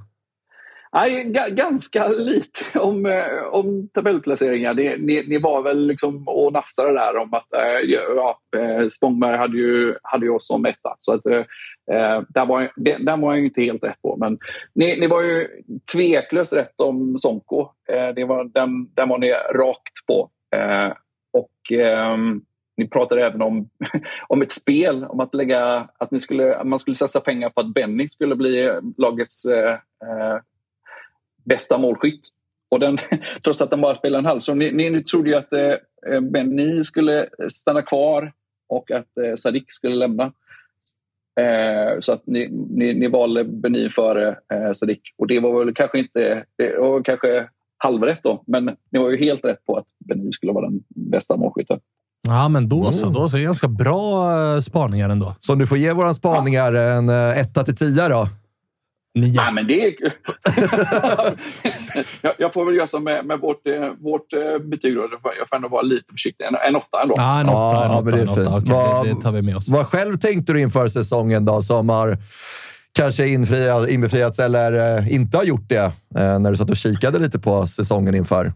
[0.95, 4.75] Nej, ganska lite om, eh, om tabellplaceringar.
[4.75, 9.37] Ni, ni, ni var väl liksom och nafsade där om att eh, ja, eh, Spångberg
[9.37, 10.97] hade ju, hade ju oss som etta.
[11.01, 11.45] Så att, eh,
[11.93, 14.17] eh, där, var, det, där var jag ju inte helt rätt på.
[14.17, 14.39] Men
[14.75, 15.49] ni, ni var ju
[15.95, 17.61] tveklöst rätt om Sonko.
[17.93, 20.31] Eh, det var, den, den var ni rakt på.
[20.57, 20.93] Eh,
[21.33, 22.43] och ehm,
[22.77, 23.69] ni pratade även om,
[24.29, 27.61] om ett spel, om att, lägga, att ni skulle, att man skulle satsa pengar på
[27.61, 30.39] att Benny skulle bli lagets eh, eh
[31.45, 32.21] bästa målskytt.
[32.71, 32.99] Och den,
[33.45, 34.41] trots att han bara spelade en halv.
[34.41, 38.33] Så ni, ni, ni trodde ju att eh, Benny skulle stanna kvar
[38.69, 40.33] och att eh, Sadik skulle lämna.
[41.41, 45.01] Eh, så att ni, ni, ni valde Benny före eh, Sadik.
[45.19, 46.45] Och det var väl kanske inte...
[46.59, 48.43] Det var kanske halvrätt då.
[48.47, 51.81] Men ni var ju helt rätt på att Benny skulle vara den bästa målskytten.
[52.29, 53.07] Ja, men då så.
[53.07, 53.37] Då så.
[53.37, 55.35] Det är ganska bra uh, spaningar ändå.
[55.41, 58.29] Så du får ge våra spaningar en uh, etta till tia då?
[59.15, 59.33] Nio.
[59.37, 59.93] Nej, men det är...
[62.23, 64.95] jag, jag får väl göra som med, med vårt, eh, vårt eh, betyg.
[64.97, 65.09] Då.
[65.39, 66.45] Jag får ändå vara lite försiktig.
[66.45, 67.15] En, en åtta ändå.
[67.17, 67.57] Ja, en åtta.
[67.59, 68.57] Ja, en åtta, men det är en åtta.
[68.57, 68.63] fint.
[68.63, 69.69] Okej, Vad- det, tar vi med oss.
[69.69, 72.19] Vad själv tänkte du inför säsongen då, som har
[72.95, 77.39] kanske infriat, inbefriats eller eh, inte har gjort det när du satt och kikade lite
[77.39, 78.53] på säsongen inför?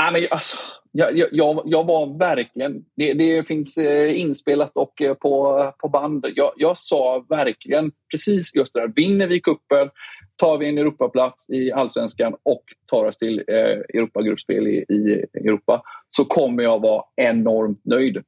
[0.00, 0.56] Nej, men, alltså,
[0.96, 2.84] jag, jag, jag, var verkligen...
[2.96, 6.26] Det, det finns eh, inspelat och eh, på, på band.
[6.34, 8.92] Jag, jag sa verkligen precis just det där.
[8.96, 9.90] Vinner vi kuppen
[10.36, 13.54] tar vi en Europaplats i allsvenskan och tar oss till eh,
[13.94, 18.22] Europagruppspel i, i Europa så kommer jag vara enormt nöjd.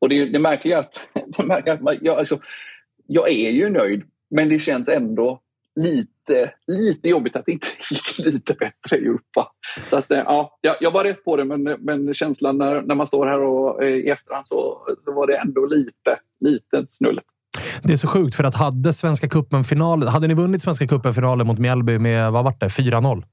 [0.00, 2.40] Och det, det märkliga är att, det märkliga att man, jag, alltså,
[3.06, 5.40] jag är ju nöjd, men det känns ändå
[5.80, 6.11] lite,
[6.66, 9.48] lite jobbigt att det inte gick lite bättre i Europa.
[9.90, 13.06] Så att, eh, ja, jag, var rätt på det, men, men känslan när, när man
[13.06, 17.26] står här och, eh, i efterhand så, så var det ändå lite, lite snulligt.
[17.82, 20.08] Det är så sjukt, för att hade Svenska cupen-finalen...
[20.08, 23.24] Hade ni vunnit Svenska cupen-finalen mot Mjällby med, vad var det, 4-0?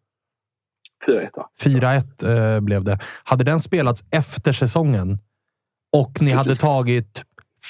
[1.08, 1.50] 4-1 va?
[1.64, 3.00] 4-1 eh, blev det.
[3.24, 5.20] Hade den spelats efter säsongen
[5.98, 6.62] och ni hade Precis.
[6.62, 7.24] tagit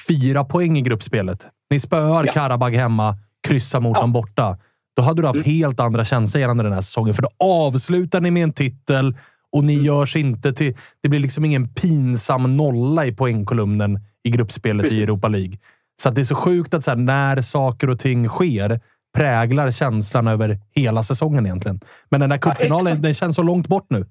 [0.08, 1.46] fyra poäng i gruppspelet.
[1.70, 2.32] Ni spöar Ja.
[2.32, 3.16] Karabag hemma,
[3.48, 4.02] kryssar mot Ja.
[4.02, 4.58] dem borta.
[5.00, 7.14] Då hade du haft helt andra känslor gällande den här säsongen.
[7.14, 9.18] För då avslutar ni med en titel
[9.52, 10.78] Och ni görs inte till...
[11.04, 15.00] Det blir liksom ingen pinsam nolla i poängkolumnen i gruppspelet Precis.
[15.00, 15.58] i Europa League.
[16.02, 18.80] Så det är så sjukt att så här, när saker och ting sker
[19.18, 21.80] präglar känslan över hela säsongen egentligen.
[22.10, 23.04] Men den där cupfinalen, exakt.
[23.04, 24.06] den känns så långt bort nu.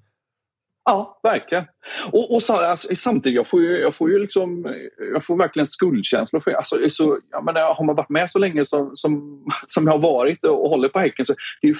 [0.89, 1.65] Ja, verkligen.
[2.11, 4.75] Och, och så, alltså, samtidigt, jag får ju, jag får ju liksom,
[5.13, 6.39] jag får verkligen skuldkänslor.
[6.39, 9.87] För, alltså, så, jag menar, eh, har man varit med så länge som, som, som
[9.87, 11.75] jag har varit och, och håller på Häcken så det är ju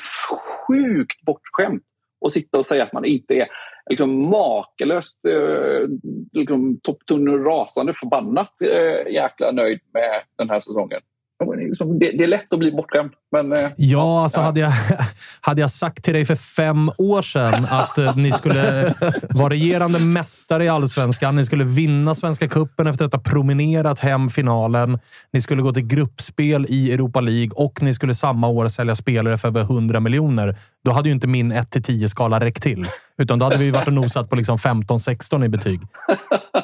[0.67, 1.83] sjukt bortskämt
[2.25, 3.47] att sitta och säga att man inte är
[3.89, 5.87] liksom, makalöst eh,
[6.33, 11.01] liksom, topptunnor rasande förbannat eh, jäkla nöjd med den här säsongen.
[11.39, 13.11] Det är det, är lätt att bli bortskämd.
[13.31, 14.43] Men, eh, Ja, alltså ja.
[14.43, 14.71] Hade, jag,
[15.41, 18.93] hade jag sagt till dig för fem år sedan att eh, ni skulle
[19.29, 24.29] vara regerande mästare i allsvenskan, ni skulle vinna Svenska cupen efter att ha promenerat hem
[24.29, 24.99] finalen,
[25.33, 29.37] ni skulle gå till gruppspel i Europa League och ni skulle samma år sälja spelare
[29.37, 30.57] för över 100 miljoner.
[30.85, 32.87] Då hade ju inte min 1-10-skala räckt till.
[33.17, 35.81] Utan då hade vi varit och nosat på liksom 15-16 i betyg.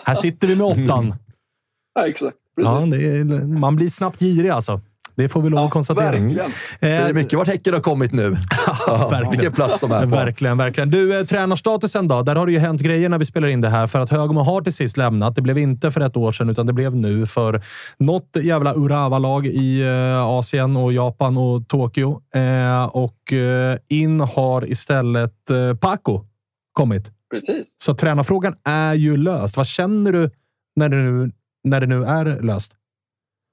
[0.06, 1.14] Här sitter vi med åttan.
[1.96, 2.38] ja, exakt.
[2.56, 3.24] Ja, det är,
[3.60, 4.82] man blir snabbt girig alltså.
[5.18, 6.12] Det får vi lov att konstatera.
[6.12, 6.52] verkligen.
[6.80, 8.36] Säger mycket vart Häcken har kommit nu.
[8.88, 9.32] Ja, verkligen.
[9.32, 10.08] Vilken plats de är på.
[10.08, 10.90] Verkligen, verkligen.
[10.90, 12.22] Du, eh, tränarstatusen då?
[12.22, 13.88] Där har det ju hänt grejer när vi spelar in det här.
[13.88, 15.36] För att Högmo har till sist lämnat.
[15.36, 17.62] Det blev inte för ett år sedan, utan det blev nu för
[17.98, 22.22] något jävla Urawa-lag i eh, Asien och Japan och Tokyo.
[22.36, 26.22] Eh, och eh, in har istället eh, Paco
[26.74, 27.12] kommit.
[27.32, 27.68] Precis.
[27.84, 29.58] Så tränarfrågan är ju löst.
[29.58, 30.30] Vad känner du
[30.76, 31.32] när nu,
[31.66, 32.72] när det nu är löst?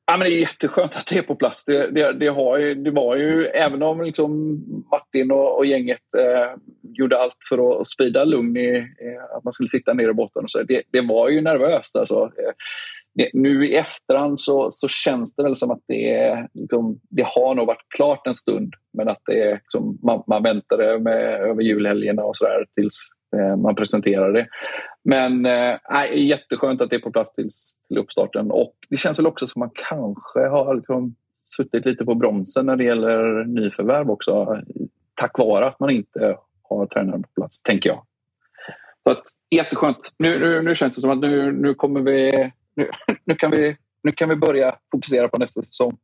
[0.07, 1.65] Ja, men det är jätteskönt att det är på plats.
[1.65, 6.15] Det, det, det, har ju, det var ju, även om liksom Martin och, och gänget
[6.19, 10.15] eh, gjorde allt för att, sprida lugn i eh, att man skulle sitta ner i
[10.15, 10.45] båten.
[10.45, 11.97] Och så, det, det var ju nervöst.
[11.97, 12.23] Alltså.
[12.23, 12.53] Eh,
[13.15, 17.55] det, nu i efterhand så, så känns det väl som att det, liksom, det har
[17.55, 18.75] nog varit klart en stund.
[18.93, 22.95] Men att det liksom, man, man väntade med, över julhelgerna och sådär tills
[23.37, 24.47] eh, man presenterade det.
[25.05, 25.79] Men eh,
[26.15, 28.51] jätteskönt att det är på plats tills, till uppstarten.
[28.51, 31.15] Och det känns väl också som att man kanske har liksom
[31.57, 34.63] suttit lite på bromsen när det gäller nyförvärv också.
[35.15, 38.05] Tack vare att man inte har tränaren på plats, tänker jag.
[39.03, 40.13] Så att, jätteskönt.
[40.19, 42.31] Nu, nu, nu känns det som att nu, nu kommer vi...
[42.75, 42.91] Nu,
[43.25, 45.97] nu, kan vi nu kan vi börja fokusera på nästa säsong.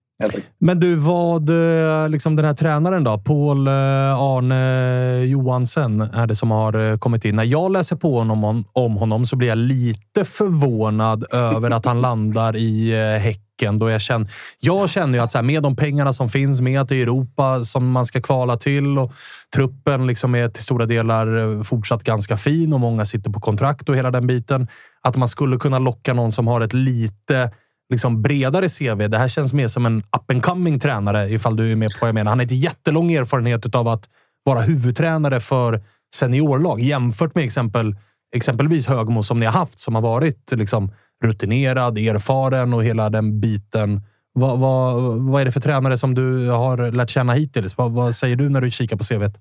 [0.58, 3.18] Men du, vad eh, liksom den här tränaren då?
[3.18, 7.36] Paul-Arne eh, Johansen är det som har eh, kommit in.
[7.36, 12.00] När jag läser på honom, om, honom så blir jag lite förvånad över att han
[12.00, 13.78] landar i Häcken.
[13.78, 14.28] Då jag, känner,
[14.60, 17.02] jag känner ju att så här, med de pengarna som finns, med att det är
[17.02, 19.12] Europa som man ska kvala till och
[19.54, 23.96] truppen liksom är till stora delar fortsatt ganska fin och många sitter på kontrakt och
[23.96, 24.68] hela den biten.
[25.02, 27.50] Att man skulle kunna locka någon som har ett lite
[27.90, 29.08] liksom bredare CV.
[29.08, 31.98] Det här känns mer som en up and coming tränare, ifall du är med på
[32.00, 32.30] vad jag menar.
[32.30, 34.08] Han har inte jättelång erfarenhet av att
[34.44, 35.82] vara huvudtränare för
[36.14, 37.96] seniorlag jämfört med exempel,
[38.36, 40.92] exempelvis Högmo som ni har haft, som har varit liksom
[41.24, 44.02] rutinerad, erfaren och hela den biten.
[44.32, 47.76] Vad, vad, vad är det för tränare som du har lärt känna hittills?
[47.76, 49.40] Vad, vad säger du när du kikar på CVt?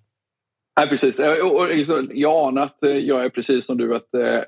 [0.78, 1.20] Nej, precis.
[1.20, 3.96] Eh, och, liksom, jag anar att eh, jag är precis som du.
[3.96, 4.42] att eh,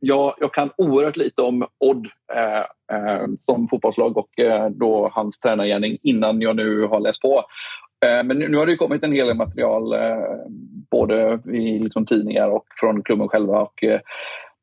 [0.00, 5.98] jag, jag kan oerhört lite om Odd eh, som fotbollslag och eh, då hans tränargärning
[6.02, 7.44] innan jag nu har läst på.
[8.06, 9.94] Eh, men nu, nu har det kommit en hel del material
[10.90, 13.60] både i liksom, tidningar och från klubben själva.
[13.60, 13.84] Och,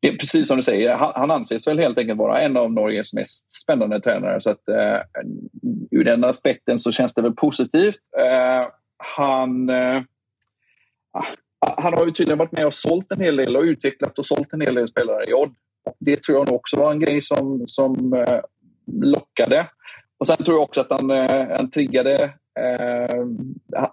[0.01, 2.71] det är precis som du säger, han, han anses väl helt enkelt vara en av
[2.71, 4.41] Norges mest spännande tränare.
[4.41, 4.99] Så att, eh,
[5.91, 7.99] ur den aspekten så känns det väl positivt.
[8.97, 9.69] Han
[11.78, 14.54] han har ju tydligen varit med och sålt en hel del och utvecklat och sålt
[14.54, 15.56] en hel del spelare i Odd.
[15.99, 18.39] Det tror jag nog också var en grej som, som eh,
[18.88, 19.67] lockade.
[20.19, 22.23] Och sen tror jag också att han, eh, han triggade
[22.60, 23.25] eh,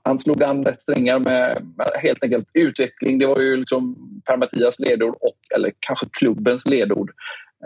[0.04, 3.18] han slog an rätt strängar med, med helt enkelt utveckling.
[3.18, 7.10] Det var ju liksom Per-Mattias ledord och eller kanske klubbens ledord.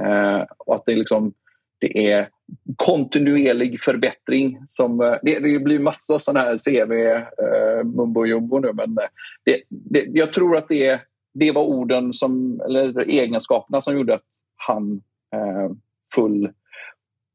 [0.01, 1.33] Eh, och att det är liksom
[1.81, 2.29] det är
[2.77, 4.59] kontinuerlig förbättring.
[4.69, 9.09] Som, eh, det, det blir massa sådana här CV eh, mumbo jumbo nu men eh,
[9.45, 11.01] det, det, jag tror att det,
[11.35, 14.23] det var orden som, eller egenskaperna som gjorde att
[14.57, 15.03] han
[15.35, 15.71] eh,
[16.15, 16.51] full,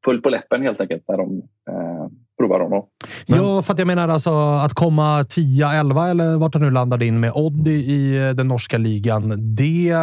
[0.06, 1.38] full på läppen helt enkelt när de
[1.70, 2.86] eh, provar honom.
[3.26, 4.30] Ja, för att jag menar alltså
[4.66, 8.78] att komma 10-11 eller vart han nu landade in med Odd i, i den norska
[8.78, 9.56] ligan.
[9.56, 9.94] Det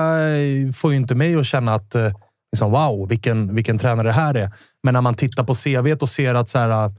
[0.77, 2.11] får ju inte mig att känna att eh,
[2.53, 4.51] liksom, wow, vilken, vilken tränare det här är.
[4.83, 6.93] Men när man tittar på CV och ser att så här, äh,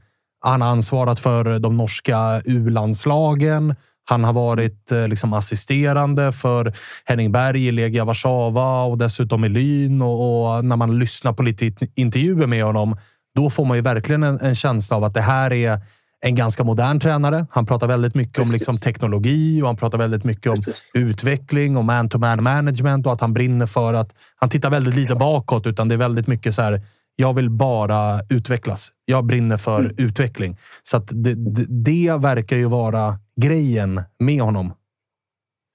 [0.44, 3.74] han har ansvarat för de norska U-landslagen.
[4.04, 6.74] Han har varit äh, liksom assisterande för
[7.04, 10.02] Henning Berg i Legia Warszawa och dessutom i Lyn.
[10.02, 12.96] Och, och när man lyssnar på lite intervjuer med honom,
[13.34, 15.80] då får man ju verkligen en, en känsla av att det här är
[16.20, 17.46] en ganska modern tränare.
[17.50, 18.50] Han pratar väldigt mycket Precis.
[18.50, 20.90] om liksom teknologi och han pratar väldigt mycket Precis.
[20.94, 24.14] om utveckling och man-to-man management och att han brinner för att...
[24.36, 26.80] Han tittar väldigt lite bakåt, utan det är väldigt mycket så här.
[27.16, 28.92] Jag vill bara utvecklas.
[29.04, 29.94] Jag brinner för mm.
[29.98, 30.58] utveckling.
[30.82, 34.72] Så att det, det, det verkar ju vara grejen med honom.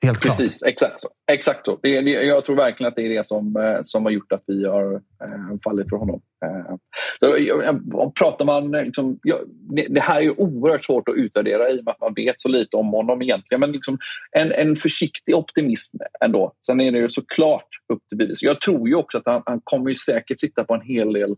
[0.04, 0.72] Helt Precis, klart.
[0.72, 1.10] exakt så.
[1.32, 1.80] Exakt så.
[1.82, 4.66] Det, jag tror verkligen att det är det som, eh, som har gjort att vi
[4.66, 6.22] har äh, fallit för honom.
[6.46, 6.76] Eh,
[7.20, 9.20] så, pratar man, eh, liksom,
[9.90, 12.50] det, här är ju oerhört svårt att utvärdera i och med att man vet så
[12.50, 13.60] lite om honom egentligen.
[13.60, 13.98] Men liksom,
[14.32, 16.54] en, en försiktig optimism ändå.
[16.66, 18.44] Sen är det ju såklart upp till bevis.
[18.44, 21.36] Jag tror ju också att han, han kommer ju säkert sitta på en hel del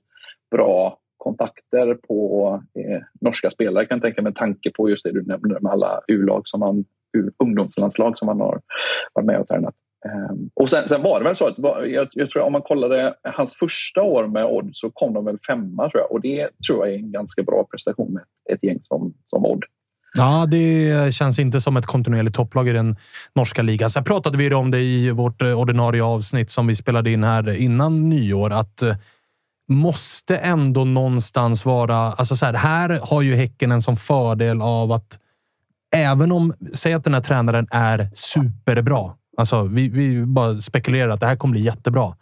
[0.52, 5.24] bra kontakter på eh, norska spelare kan jag tänka med tanke på just det du
[5.24, 6.86] nämnde med alla U-lag som han
[7.44, 8.62] ungdomslandslag som han har
[9.14, 9.76] varit med och tränat.
[10.06, 13.14] Ehm, och sen, sen, var det väl så att jag, jag, tror om man kollade
[13.24, 16.88] hans första år med Odd så kom de väl femma tror jag och det tror
[16.88, 18.24] jag är en ganska bra prestation med
[18.54, 19.64] ett gäng som, som Odd.
[20.18, 22.96] Ja, det känns inte som ett kontinuerligt topplag i den
[23.36, 23.90] norska ligan.
[23.90, 27.56] Sen pratade vi om det i vårt eh, ordinarie avsnitt som vi spelade in här
[27.56, 28.54] innan nyår.
[28.54, 28.96] Att eh,
[29.70, 31.98] måste ändå någonstans vara...
[31.98, 35.20] Alltså så här, här har ju Häcken en sån fördel av att
[35.96, 39.14] även om, säg att den här tränaren är superbra.
[39.38, 42.16] Alltså, vi, vi bara spekulerar att det här kommer bli jättebra.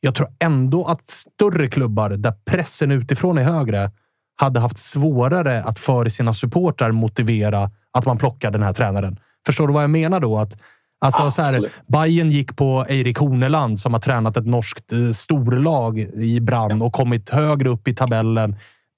[0.00, 3.90] Jag tror ändå att större klubbar där pressen utifrån är högre
[4.36, 9.18] hade haft svårare att för sina supportrar motivera att man plockar den här tränaren.
[9.46, 10.38] Förstår du vad jag menar då?
[10.38, 10.60] Att,
[11.00, 15.98] alltså, så här, Bayern gick på Eirik Horneland som har tränat ett norskt eh, storlag
[15.98, 18.56] i Brann och kommit högre upp i tabellen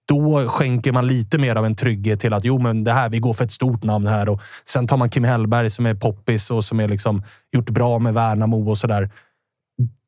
[0.09, 3.18] då skänker man lite mer av en trygghet till att jo, men det här, vi
[3.18, 4.28] går för ett stort namn här.
[4.28, 7.98] Och sen tar man Kim Hellberg som är poppis och som är liksom gjort bra
[7.98, 9.11] med Värnamo och sådär.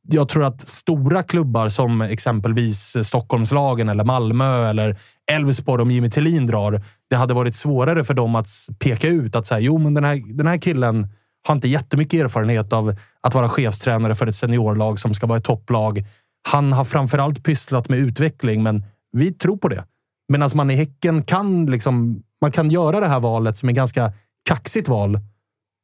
[0.08, 4.96] Jag tror att stora klubbar som exempelvis Stockholmslagen eller Malmö eller
[5.32, 6.82] Elfsborg om Jimmy Tillin drar.
[7.10, 10.22] Det hade varit svårare för dem att peka ut att säga, jo, men den här,
[10.36, 11.08] den här killen
[11.46, 15.44] har inte jättemycket erfarenhet av att vara chefstränare för ett seniorlag som ska vara ett
[15.44, 16.04] topplag.
[16.48, 19.84] Han har framförallt pysslat med utveckling, men vi tror på det.
[20.32, 24.12] Medan man i Häcken kan, liksom, man kan göra det här valet som är ganska
[24.48, 25.18] kaxigt val.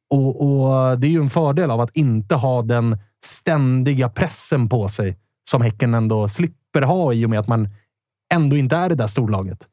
[0.09, 4.87] Och, och, Det är ju en fördel av att inte ha den ständiga pressen på
[4.87, 5.17] sig
[5.49, 7.67] som Häcken ändå slipper ha i och med att man
[8.33, 9.67] ändå inte är det där storlaget.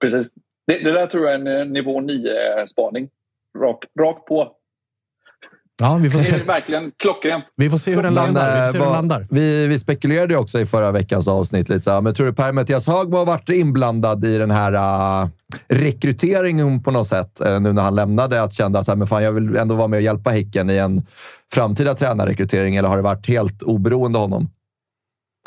[0.00, 0.32] Precis.
[0.66, 3.08] Det, det där tror jag är en eh, nivå 9-spaning.
[3.58, 4.56] Rakt rak på.
[5.82, 6.30] Ja, vi får se.
[6.30, 7.44] Det är verkligen klockrent.
[7.56, 8.66] Vi får se hur den landar.
[8.66, 9.26] Vi, hur den landar.
[9.30, 13.16] Vi, vi spekulerade också i förra veckans avsnitt lite så men tror du Per-Mattias Hagbo
[13.16, 15.28] har varit inblandad i den här uh,
[15.68, 17.40] rekryteringen på något sätt?
[17.46, 19.74] Uh, nu när han lämnade, att kände att så här, men fan, jag vill ändå
[19.74, 21.06] vara med och hjälpa Häcken i en
[21.54, 24.50] framtida tränarrekrytering, eller har det varit helt oberoende av honom?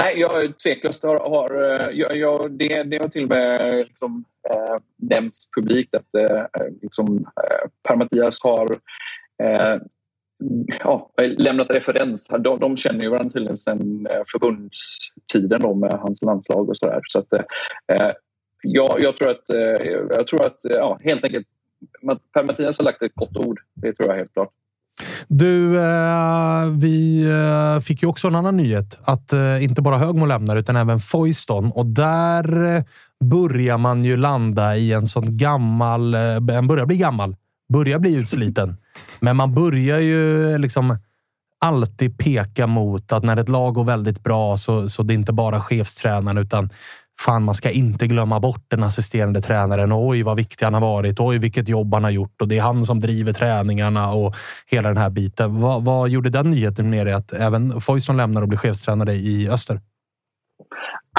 [0.04, 1.20] Nej, jag tveklöst har...
[1.20, 6.16] har eh, jag, jag, det, det har till och med liksom, äh, nämnts publikt att
[6.16, 8.72] äh, liksom, äh, Per-Mattias har
[9.44, 9.76] eh,
[10.80, 12.28] ja, lämnat referens.
[12.40, 17.00] De, de känner ju varandra tydligen sedan eh, förbundstiden då med hans landslag och sådär.
[17.04, 17.40] Så att, eh,
[17.96, 18.12] eh
[18.62, 21.48] jag, jag, tror att, eh, jag tror att eh, ja, helt enkelt
[22.34, 23.60] Per-Mattias har lagt ett gott ord.
[23.74, 24.50] Det tror jag helt klart.
[25.28, 27.28] Du, eh, vi
[27.84, 29.00] fick ju också en annan nyhet.
[29.04, 31.72] Att eh, inte bara Högmo lämnar, utan även Foyston.
[31.72, 32.46] Och där
[33.24, 36.14] börjar man ju landa i en sån gammal...
[36.14, 37.36] En börjar bli gammal.
[37.74, 38.78] Börjar bli utsliten.
[39.20, 40.98] Men man börjar ju liksom
[41.66, 45.34] alltid peka mot att när ett lag går väldigt bra så, så det är inte
[45.34, 46.70] bara chefstränaren utan
[47.20, 49.91] fan, man ska inte glömma bort den assisterande tränaren.
[49.93, 51.20] Oj, vad viktig han har varit.
[51.20, 54.36] Oj, vilket jobb han har gjort och det är han som driver träningarna och
[54.68, 55.60] hela den här biten.
[55.60, 59.50] Vad, vad gjorde den nyheten med dig att även Foyston lämnar och blir chefstränare i
[59.50, 59.82] Öster?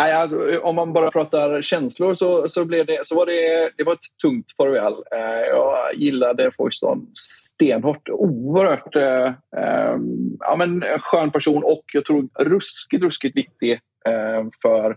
[0.00, 3.84] Nej, alltså, om man bara pratar känslor så, så, blev det, så var det, det
[3.84, 4.92] var ett tungt farväl.
[4.92, 8.08] Eh, jag gillade Foyston stenhårt.
[8.08, 9.26] Oerhört eh,
[9.62, 9.96] eh,
[10.38, 13.72] ja, men, skön person och jag tror ruskigt, ruskigt viktig
[14.06, 14.90] eh, för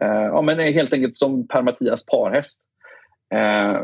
[0.00, 2.62] eh, ja, men helt enkelt som Per-Mattias parhäst.
[3.32, 3.80] Eh,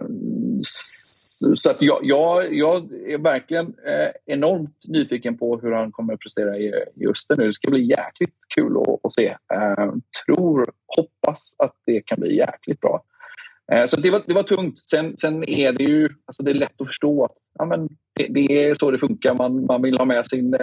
[1.55, 6.21] så att jag, jag, jag är verkligen eh, enormt nyfiken på hur han kommer att
[6.21, 7.47] prestera i, i Öster nu.
[7.47, 9.27] Det ska bli jäkligt kul att, att se.
[9.27, 9.93] Eh,
[10.27, 13.03] tror, hoppas att det kan bli jäkligt bra.
[13.87, 14.79] Så det var, det var tungt.
[14.91, 18.27] Sen, sen är det ju alltså det är lätt att förstå att ja, men det,
[18.31, 19.35] det är så det funkar.
[19.35, 20.57] Man, man vill ha med sin,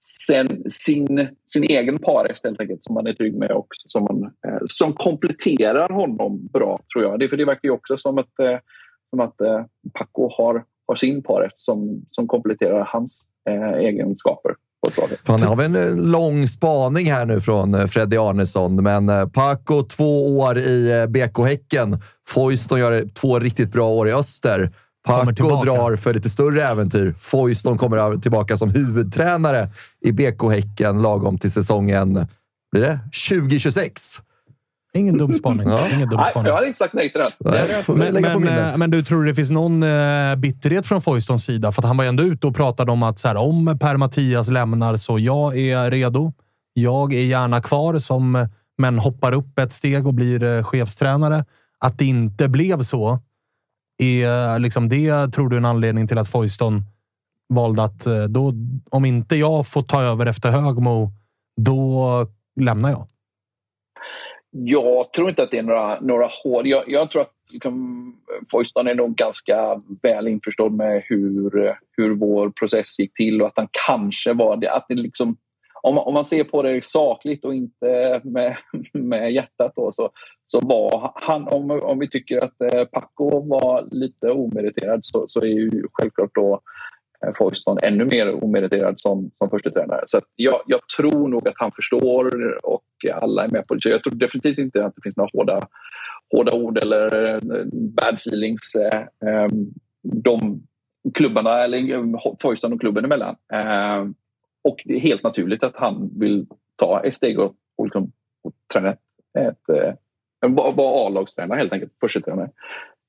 [0.00, 4.22] sen, sin, sin, egen parhäst helt enkelt som man är trygg med och som, man,
[4.22, 7.20] eh, som kompletterar honom bra, tror jag.
[7.20, 8.58] Det, för det verkar ju också som att eh,
[9.10, 9.64] som att eh,
[9.98, 14.54] Paco har, har sin parhäst som, som kompletterar hans eh, egenskaper.
[15.24, 20.38] Fan, har vi en lång spaning här nu från eh, Freddy Arnesson, men Paco två
[20.38, 22.00] år i BK Häcken.
[22.28, 24.70] Foyston gör två riktigt bra år i öster.
[25.06, 27.14] Paco drar för lite större äventyr.
[27.18, 29.70] Foyston kommer tillbaka som huvudtränare
[30.00, 32.26] i BK Häcken lagom till säsongen
[32.72, 34.20] blir det 2026.
[34.94, 35.68] Ingen dum spaning.
[35.68, 35.88] Ja.
[35.88, 36.42] Ingen dum spaning.
[36.42, 37.84] Nej, jag hade inte sagt nej till det.
[37.88, 41.72] Men, men, men, du tror det finns någon äh, bitterhet från Foystons sida?
[41.72, 44.96] För han var ju ändå ute och pratade om att så här, om Per-Mattias lämnar
[44.96, 46.32] så jag är redo.
[46.72, 51.44] Jag är gärna kvar, som, men hoppar upp ett steg och blir äh, chefstränare.
[51.80, 53.18] Att det inte blev så,
[53.98, 56.82] är liksom det tror du en anledning till att Foyston
[57.48, 58.52] valde att eh, då,
[58.90, 61.10] om inte jag får ta över efter Högmo,
[61.56, 62.26] då
[62.60, 63.06] lämnar jag.
[64.50, 66.68] Jag tror inte att det är några, några hål.
[66.68, 68.14] Jag, jag tror att liksom,
[68.50, 73.56] Foyston är nog ganska väl införstådd med hur, hur vår process gick till och att
[73.56, 74.72] han kanske var det.
[74.72, 75.36] Att det liksom,
[75.82, 78.56] om, om man ser på det sakligt och inte med,
[78.92, 80.10] med hjärtat då, så,
[80.50, 85.40] så var han, om, om vi tycker att eh, Paco var lite omeriterad så, så
[85.40, 86.60] är ju självklart då
[87.26, 90.02] Eh, Foyston ännu mer omeriterad som, som första tränare.
[90.06, 92.84] Så jag, jag, tror nog att han förstår och
[93.14, 93.80] alla är med på det.
[93.80, 95.60] Så jag tror definitivt inte att det finns några hårda,
[96.32, 97.40] hårda ord eller eh,
[97.72, 99.48] bad feelings eh, eh,
[100.02, 100.62] de
[101.14, 103.36] klubbarna, eller eh, Foyston och klubben emellan.
[103.52, 104.06] Eh,
[104.62, 106.46] och det är helt naturligt att han vill
[106.76, 108.98] ta ett steg och, och, liksom, och träna ett,
[109.38, 109.98] ett,
[110.46, 112.20] var A-lagstränare helt enkelt, första.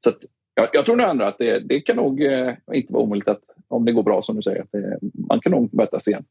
[0.04, 0.18] Så att,
[0.54, 3.42] jag, jag tror nog ändå att det, det kan nog eh, inte vara omöjligt att
[3.68, 4.62] om det går bra som du säger.
[4.62, 5.00] Att det,
[5.30, 6.26] man kan nog mötas igen.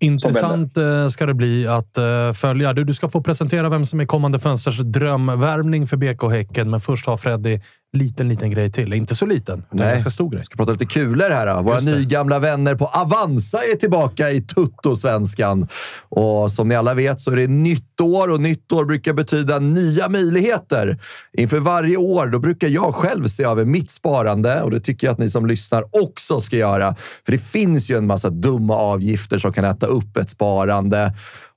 [0.00, 2.72] Intressant eh, ska det bli att eh, följa.
[2.72, 6.70] Du, du ska få presentera vem som är kommande fönsters drömvärmning för BK Häcken.
[6.70, 7.60] Men först har Freddy
[7.92, 8.92] liten, liten grej till.
[8.92, 9.92] Inte så liten, Nej.
[9.92, 10.44] ganska stor grej.
[10.44, 11.56] ska prata lite kulor här.
[11.56, 11.62] Då.
[11.62, 15.68] Våra nygamla vänner på Avanza är tillbaka i Tutto-svenskan.
[16.08, 19.58] Och som ni alla vet så är det nytt år och nytt år brukar betyda
[19.58, 20.98] nya möjligheter.
[21.32, 25.12] Inför varje år då brukar jag själv se över mitt sparande och det tycker jag
[25.12, 26.94] att ni som lyssnar också ska göra.
[27.24, 31.12] För det finns ju en massa dumma avgifter som kan äta upp ett sparande.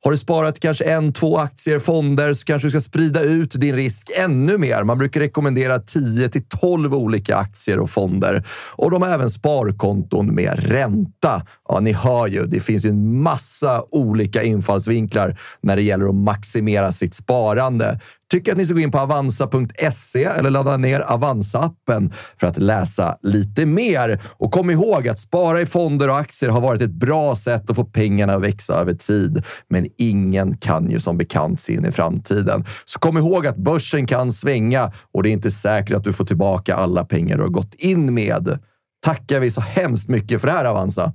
[0.06, 3.76] Har du sparat kanske en, två aktier, fonder, så kanske du ska sprida ut din
[3.76, 4.84] risk ännu mer.
[4.84, 8.44] Man brukar rekommendera 10 till 12 olika aktier och fonder.
[8.72, 11.46] Och de har även sparkonton med ränta.
[11.70, 16.16] Ja, ni hör ju, det finns ju en massa olika infallsvinklar när det gäller att
[16.16, 18.00] maximera sitt sparande
[18.32, 23.18] tycker att ni ska gå in på avanza.se eller ladda ner Avanza-appen för att läsa
[23.22, 24.22] lite mer.
[24.26, 27.76] Och kom ihåg att spara i fonder och aktier har varit ett bra sätt att
[27.76, 29.44] få pengarna att växa över tid.
[29.70, 32.66] Men ingen kan ju som bekant se in i framtiden.
[32.86, 36.26] Så kom ihåg att börsen kan svänga och det är inte säkert att du får
[36.26, 38.60] tillbaka alla pengar du har gått in med.
[39.06, 41.14] Tackar vi så hemskt mycket för det här Avanza.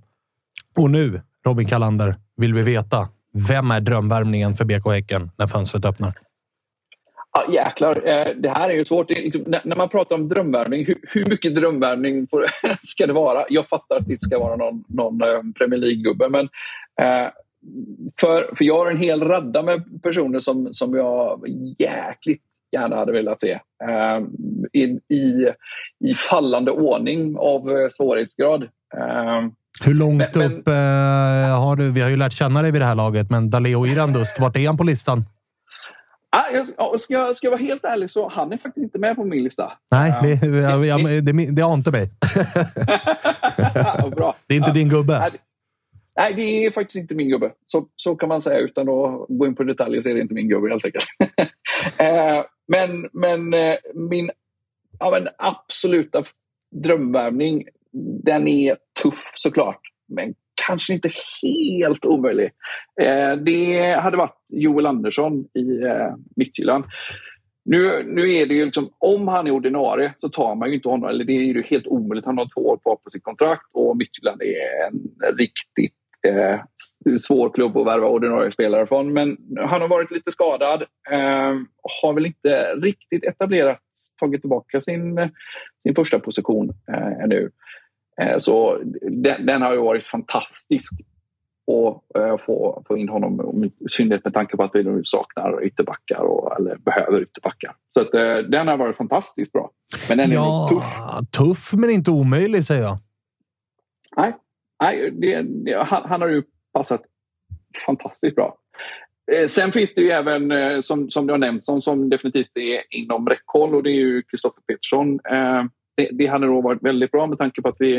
[0.76, 3.08] Och nu, Robin Kalander, vill vi veta.
[3.34, 6.29] Vem är drömvärmningen för BK Häcken när fönstret öppnar?
[7.32, 9.10] Ja, jäklar, eh, det här är ju svårt.
[9.64, 12.26] När man pratar om drömvärvning, hur, mycket drömvärvning
[12.80, 13.44] ska det vara?
[13.48, 16.48] Jag fattar att det inte ska vara någon, någon eh, Premier League-gubbe, men
[17.00, 17.30] eh,
[18.20, 21.44] för, för jag har en hel radda med personer som, som jag
[21.78, 23.58] jäkligt gärna hade velat se.
[24.72, 24.82] I,
[25.14, 25.48] i,
[26.04, 28.68] I fallande ordning av svårighetsgrad.
[29.84, 31.90] Hur långt men, upp men, har du?
[31.90, 34.66] Vi har ju lärt känna dig vid det här laget, men Daleo Irandust, vart är
[34.66, 35.24] han på listan?
[36.32, 39.24] Ah, jag, ska, ska jag vara helt ärlig så han är faktiskt inte med på
[39.24, 39.72] min lista.
[39.90, 42.10] Nej, det, jag, jag, det, det ante mig.
[44.16, 44.36] Bra.
[44.46, 45.30] Det är inte din gubbe?
[46.16, 47.52] Nej, det är faktiskt inte min gubbe.
[47.66, 50.34] Så, så kan man säga utan att gå in på detaljer så är det inte
[50.34, 51.04] min gubbe helt enkelt.
[51.98, 54.30] Eh, men men eh, min
[54.98, 56.22] ja, men absoluta
[56.70, 57.64] drömvärvning,
[58.24, 59.80] den är tuff såklart.
[60.08, 60.34] Men
[60.66, 61.10] kanske inte
[61.42, 62.50] helt omöjlig.
[63.00, 66.84] Eh, det hade varit Joel Andersson i eh, Midtjylland.
[67.64, 70.88] Nu, nu är det ju liksom, om han är ordinarie så tar man ju inte
[70.88, 72.26] honom, eller det är ju helt omöjligt.
[72.26, 75.94] Han har två år kvar på sitt kontrakt och Midtjylland är en riktigt
[76.28, 76.60] eh,
[77.18, 79.12] svår klubb att värva ordinarie spelare från.
[79.12, 81.54] Men han har varit lite skadad, eh,
[82.02, 83.80] har väl inte riktigt etablerat,
[84.20, 85.30] tagit tillbaka sin,
[85.82, 87.50] sin första position eh, ännu.
[88.20, 90.92] Eh, så den, den, har ju varit fantastisk
[91.66, 95.64] att eh, få, få in honom, i synnerhet med tanke på att vi nu saknar
[95.64, 97.74] ytterbackar, och, eller behöver ytterbackar.
[97.94, 99.70] Så att, eh, den har varit fantastiskt bra.
[100.08, 101.30] Men den ja, är tuff.
[101.30, 102.98] Tuff men inte omöjlig säger jag.
[104.16, 104.36] Nej,
[104.82, 106.42] nej det, det, han, han, har ju
[106.72, 107.02] passat
[107.86, 108.56] fantastiskt bra.
[109.48, 110.52] Sen finns det ju även,
[110.82, 114.22] som, som du har nämnt, som, som definitivt är inom räckhåll och det är ju
[114.22, 115.20] Kristoffer Petersson
[116.00, 117.96] det, det hade då varit väldigt bra med tanke på att vi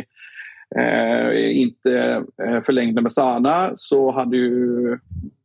[0.76, 4.98] eh, inte eh, förlängde med Sana så hade ju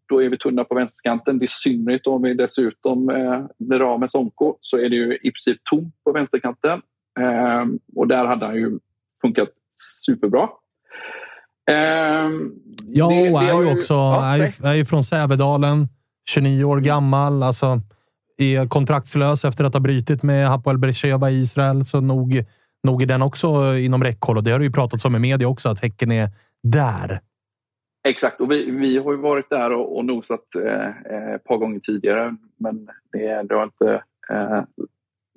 [0.09, 1.43] då är vi tunna på vänsterkanten.
[1.43, 5.95] I synnerhet om vi dessutom eh, med Sonko så är det ju i princip tomt
[6.05, 6.81] på vänsterkanten.
[7.21, 7.65] Eh,
[7.97, 8.79] och där hade han ju
[9.23, 9.49] funkat
[10.07, 10.49] superbra.
[11.71, 12.31] Eh,
[12.87, 15.89] ja, det, och är ju också ja, är, är från Sävedalen,
[16.31, 17.43] 29 år gammal.
[17.43, 17.81] Alltså,
[18.39, 22.45] är kontraktslös efter att ha brutit med Hapoel Beresheva i Israel, så nog,
[22.83, 24.37] nog är den också inom räckhåll.
[24.37, 26.29] Och det har det ju pratats om i media också, att Häcken är
[26.63, 27.21] där.
[28.09, 31.57] Exakt, och vi, vi har ju varit där och, och nosat eh, eh, ett par
[31.57, 34.63] gånger tidigare men det, det har inte eh,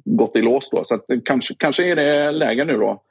[0.06, 0.84] gått i lås då.
[0.84, 3.04] Så att, kanske, kanske är det läge nu då.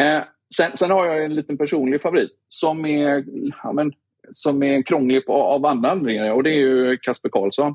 [0.00, 0.22] Eh,
[0.56, 3.24] sen, sen, har jag en liten personlig favorit som är,
[3.62, 3.92] ja, men,
[4.32, 7.74] som är krånglig på, av andra anledningar och det är ju Kasper Karlsson.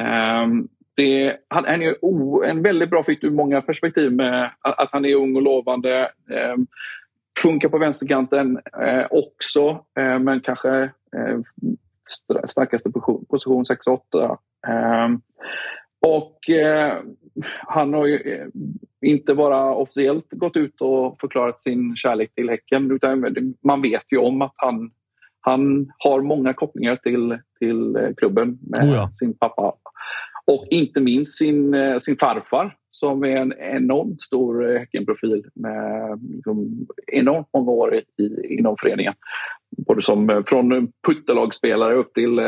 [0.00, 0.68] Ehm,
[0.98, 5.04] det, han, han, är o, en väldigt bra fit ur många perspektiv med att han
[5.04, 6.10] är ung och lovande.
[6.30, 6.66] Ehm,
[7.42, 10.82] Funkar på vänsterkanten eh, också, eh, men kanske
[11.16, 11.38] eh,
[12.48, 14.30] starkaste position, position 6-8.
[14.68, 15.08] Eh,
[16.06, 16.96] och eh,
[17.66, 18.46] han har ju eh,
[19.00, 24.18] inte bara officiellt gått ut och förklarat sin kärlek till Häcken utan man vet ju
[24.18, 24.90] om att han,
[25.40, 29.10] han har många kopplingar till, till klubben med oh ja.
[29.12, 29.74] sin pappa.
[30.52, 36.20] Och inte minst sin, eh, sin farfar som är en enormt stor eh, Häckenprofil med
[36.34, 38.02] liksom, enormt många år i,
[38.58, 39.14] inom föreningen.
[39.86, 42.40] Både som, eh, från puttelagsspelare upp till,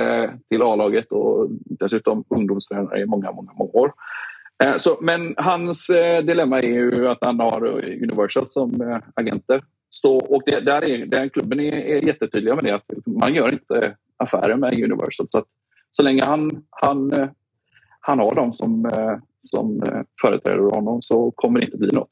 [0.49, 3.93] till A-laget och dessutom ungdomstränare i många, många, många år.
[4.77, 5.87] Så, men hans
[6.25, 7.67] dilemma är ju att han har
[8.03, 9.63] Universal som agenter.
[9.89, 13.53] Så, och det, där är, den klubben är, är jättetydliga med det att man gör
[13.53, 15.27] inte affärer med Universal.
[15.31, 15.47] Så, att,
[15.93, 17.13] så länge han, han,
[18.11, 18.91] han har dem som
[19.41, 22.11] som eh, företräder honom så kommer det inte bli något.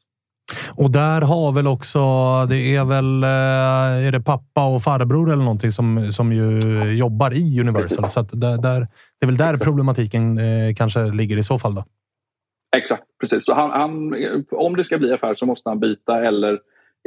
[0.76, 2.00] Och där har väl också,
[2.48, 6.60] det är väl, eh, är det pappa och farbror eller någonting som, som ju
[6.96, 7.96] jobbar i Universal.
[7.96, 8.12] Precis.
[8.12, 8.80] Så där, där,
[9.20, 9.64] det är väl där Exakt.
[9.64, 11.84] problematiken eh, kanske ligger i så fall då.
[12.76, 13.44] Exakt, precis.
[13.44, 14.14] Så han, han,
[14.50, 16.58] om det ska bli affär så måste han byta eller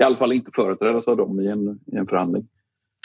[0.02, 2.48] i alla fall inte företrädas av dem i en, i en förhandling.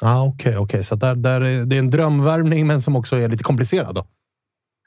[0.02, 0.82] Ah, Okej, okay, okay.
[0.82, 3.94] så där, där, det är en drömvärvning men som också är lite komplicerad.
[3.94, 4.06] Då.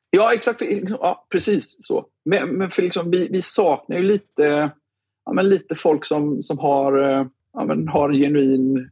[0.10, 0.62] Ja, exakt.
[0.90, 2.06] Ja, precis så.
[2.26, 4.72] Men, men för liksom, vi, vi saknar ju lite,
[5.26, 8.90] ja, men lite folk som, som har, eh, ja, men har genuin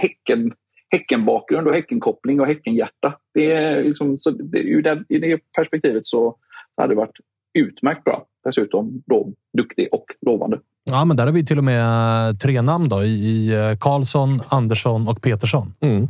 [0.00, 0.52] häcken,
[0.90, 3.14] Häckenbakgrund och Häckenkoppling och Häckenhjärta.
[3.34, 6.36] Det är liksom, så det, ur det, I det perspektivet så
[6.76, 7.16] hade det varit
[7.54, 8.26] utmärkt bra.
[8.44, 10.60] Dessutom då, duktig och lovande.
[10.90, 15.08] Ja, men där har vi till och med tre namn då, i eh, Karlsson, Andersson
[15.08, 15.74] och Petersson.
[15.80, 16.08] Mm.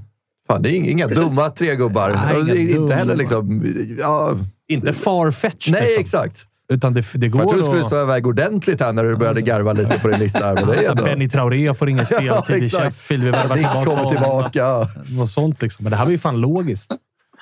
[0.52, 1.24] Fan, det är inga Precis.
[1.24, 2.10] dumma tre gubbar.
[2.10, 2.94] Nej, inte dumma.
[2.94, 3.74] heller liksom...
[3.98, 4.36] Ja.
[4.68, 5.72] Inte farfetched.
[5.72, 6.00] Nej, liksom.
[6.00, 6.46] exakt.
[6.72, 9.40] Utan det, det går jag trodde du skulle stå iväg ordentligt här när du började
[9.40, 10.54] garva lite på din lista.
[10.54, 11.04] Men det är ändå...
[11.04, 13.24] Benny Traoré får ingen speltid i Sheffield.
[13.24, 14.86] Vi värvar tillbaka kommer tillbaka.
[15.16, 15.82] Något sånt liksom.
[15.82, 16.92] Men det här var ju fan logiskt.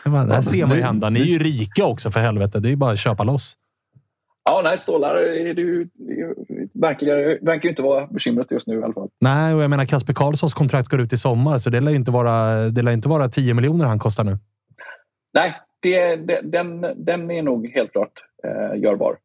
[0.04, 1.10] Det, här ser man ju hända.
[1.10, 2.60] Ni är ju rika också för helvete.
[2.60, 3.54] Det är ju bara att köpa loss.
[4.44, 5.88] Ja, nej, stålar är det ju,
[6.80, 9.08] verkar, verkar inte vara bekymret just nu i alla fall.
[9.20, 12.10] Nej, och jag menar Kasper Karlssons kontrakt går ut i sommar, så det lär inte
[12.10, 14.38] vara, det lär inte vara 10 miljoner han kostar nu.
[15.34, 18.12] Nej, det, det, den, den är nog helt klart
[18.44, 19.16] eh, görbar.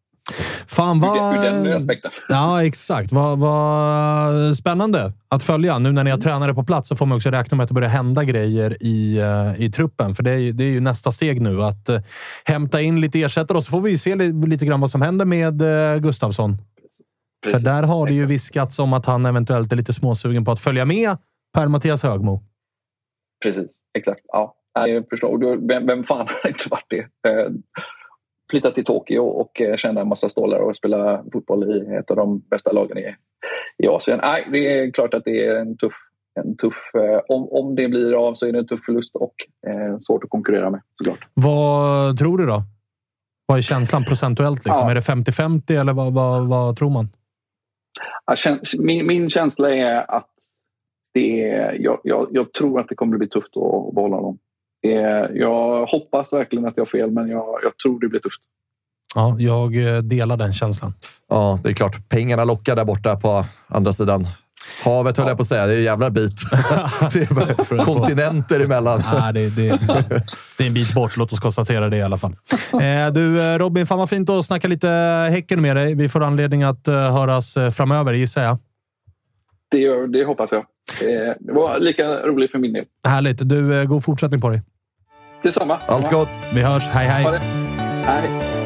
[0.68, 1.36] Fan vad...
[1.38, 2.12] Ur den aspekten.
[2.30, 3.12] Ja, exakt.
[3.12, 5.80] Vad, vad spännande att följa.
[5.80, 7.74] Nu när ni har tränare på plats så får man också räkna med att det
[7.74, 10.16] börjar hända grejer i, eh, i truppen.
[10.16, 11.64] För det är, det är ju nästa steg nu.
[11.64, 11.99] Att uh,
[12.45, 15.01] hämta in lite ersättare och så får vi ju se lite, lite grann vad som
[15.01, 16.58] händer med uh, Gustavsson.
[17.45, 17.63] Precis.
[17.63, 20.59] För där har det ju viskats om att han eventuellt är lite småsugen på att
[20.59, 21.17] följa med
[21.53, 22.43] Per-Mattias Högmo.
[23.43, 24.21] Precis, exakt.
[24.27, 25.67] Ja, jag förstår.
[25.67, 27.07] Vem, vem fan har inte varit det?
[28.49, 32.17] flytta till Tokyo och eh, tjäna en massa stålar och spela fotboll i ett av
[32.17, 33.15] de bästa lagen i,
[33.83, 34.19] i Asien.
[34.23, 35.93] Nej, det är klart att det är en tuff...
[36.39, 39.33] En tuff eh, om, om det blir av så är det en tuff förlust och
[39.67, 41.27] eh, svårt att konkurrera med såklart.
[41.33, 42.63] Vad tror du då?
[43.45, 44.65] Vad är känslan procentuellt?
[44.65, 44.85] Liksom?
[44.85, 44.91] Ja.
[44.91, 47.09] Är det 50-50 eller vad, vad, vad, tror man?
[48.77, 50.29] Min, min känsla är att
[51.13, 54.17] det är, jag, jag, jag, tror att det kommer att bli tufft att, att behålla
[54.17, 54.37] dem.
[55.33, 58.41] Jag hoppas verkligen att jag har fel, men jag, jag tror det blir tufft.
[59.15, 60.93] Ja, jag eh, delar den känslan.
[61.29, 62.09] Ja, det är klart.
[62.09, 64.25] Pengarna lockar där borta på andra sidan
[64.84, 65.30] Havet höll ja.
[65.30, 65.68] jag på att säga.
[65.68, 66.41] Det är en jävla bit.
[67.86, 69.03] kontinenter emellan.
[69.13, 69.68] Ja, det, det,
[70.57, 71.18] det, är en bit bort.
[71.18, 72.36] Låt oss konstatera det i alla fall.
[72.74, 74.88] Eh, du eh, Robin, fan vad fint att snacka lite
[75.32, 75.95] Häcken med dig.
[75.95, 78.57] Vi får anledning att höras framöver, gissar jag.
[79.72, 80.66] Det, det hoppas jag.
[81.39, 82.86] Det var lika roligt för min del.
[83.07, 83.49] Härligt.
[83.49, 84.61] Du, god fortsättning på dig.
[85.43, 85.80] Detsamma.
[85.88, 86.30] Allt gott.
[86.53, 86.88] Vi hörs.
[86.88, 87.39] Hej, hej.
[88.03, 88.64] Hej.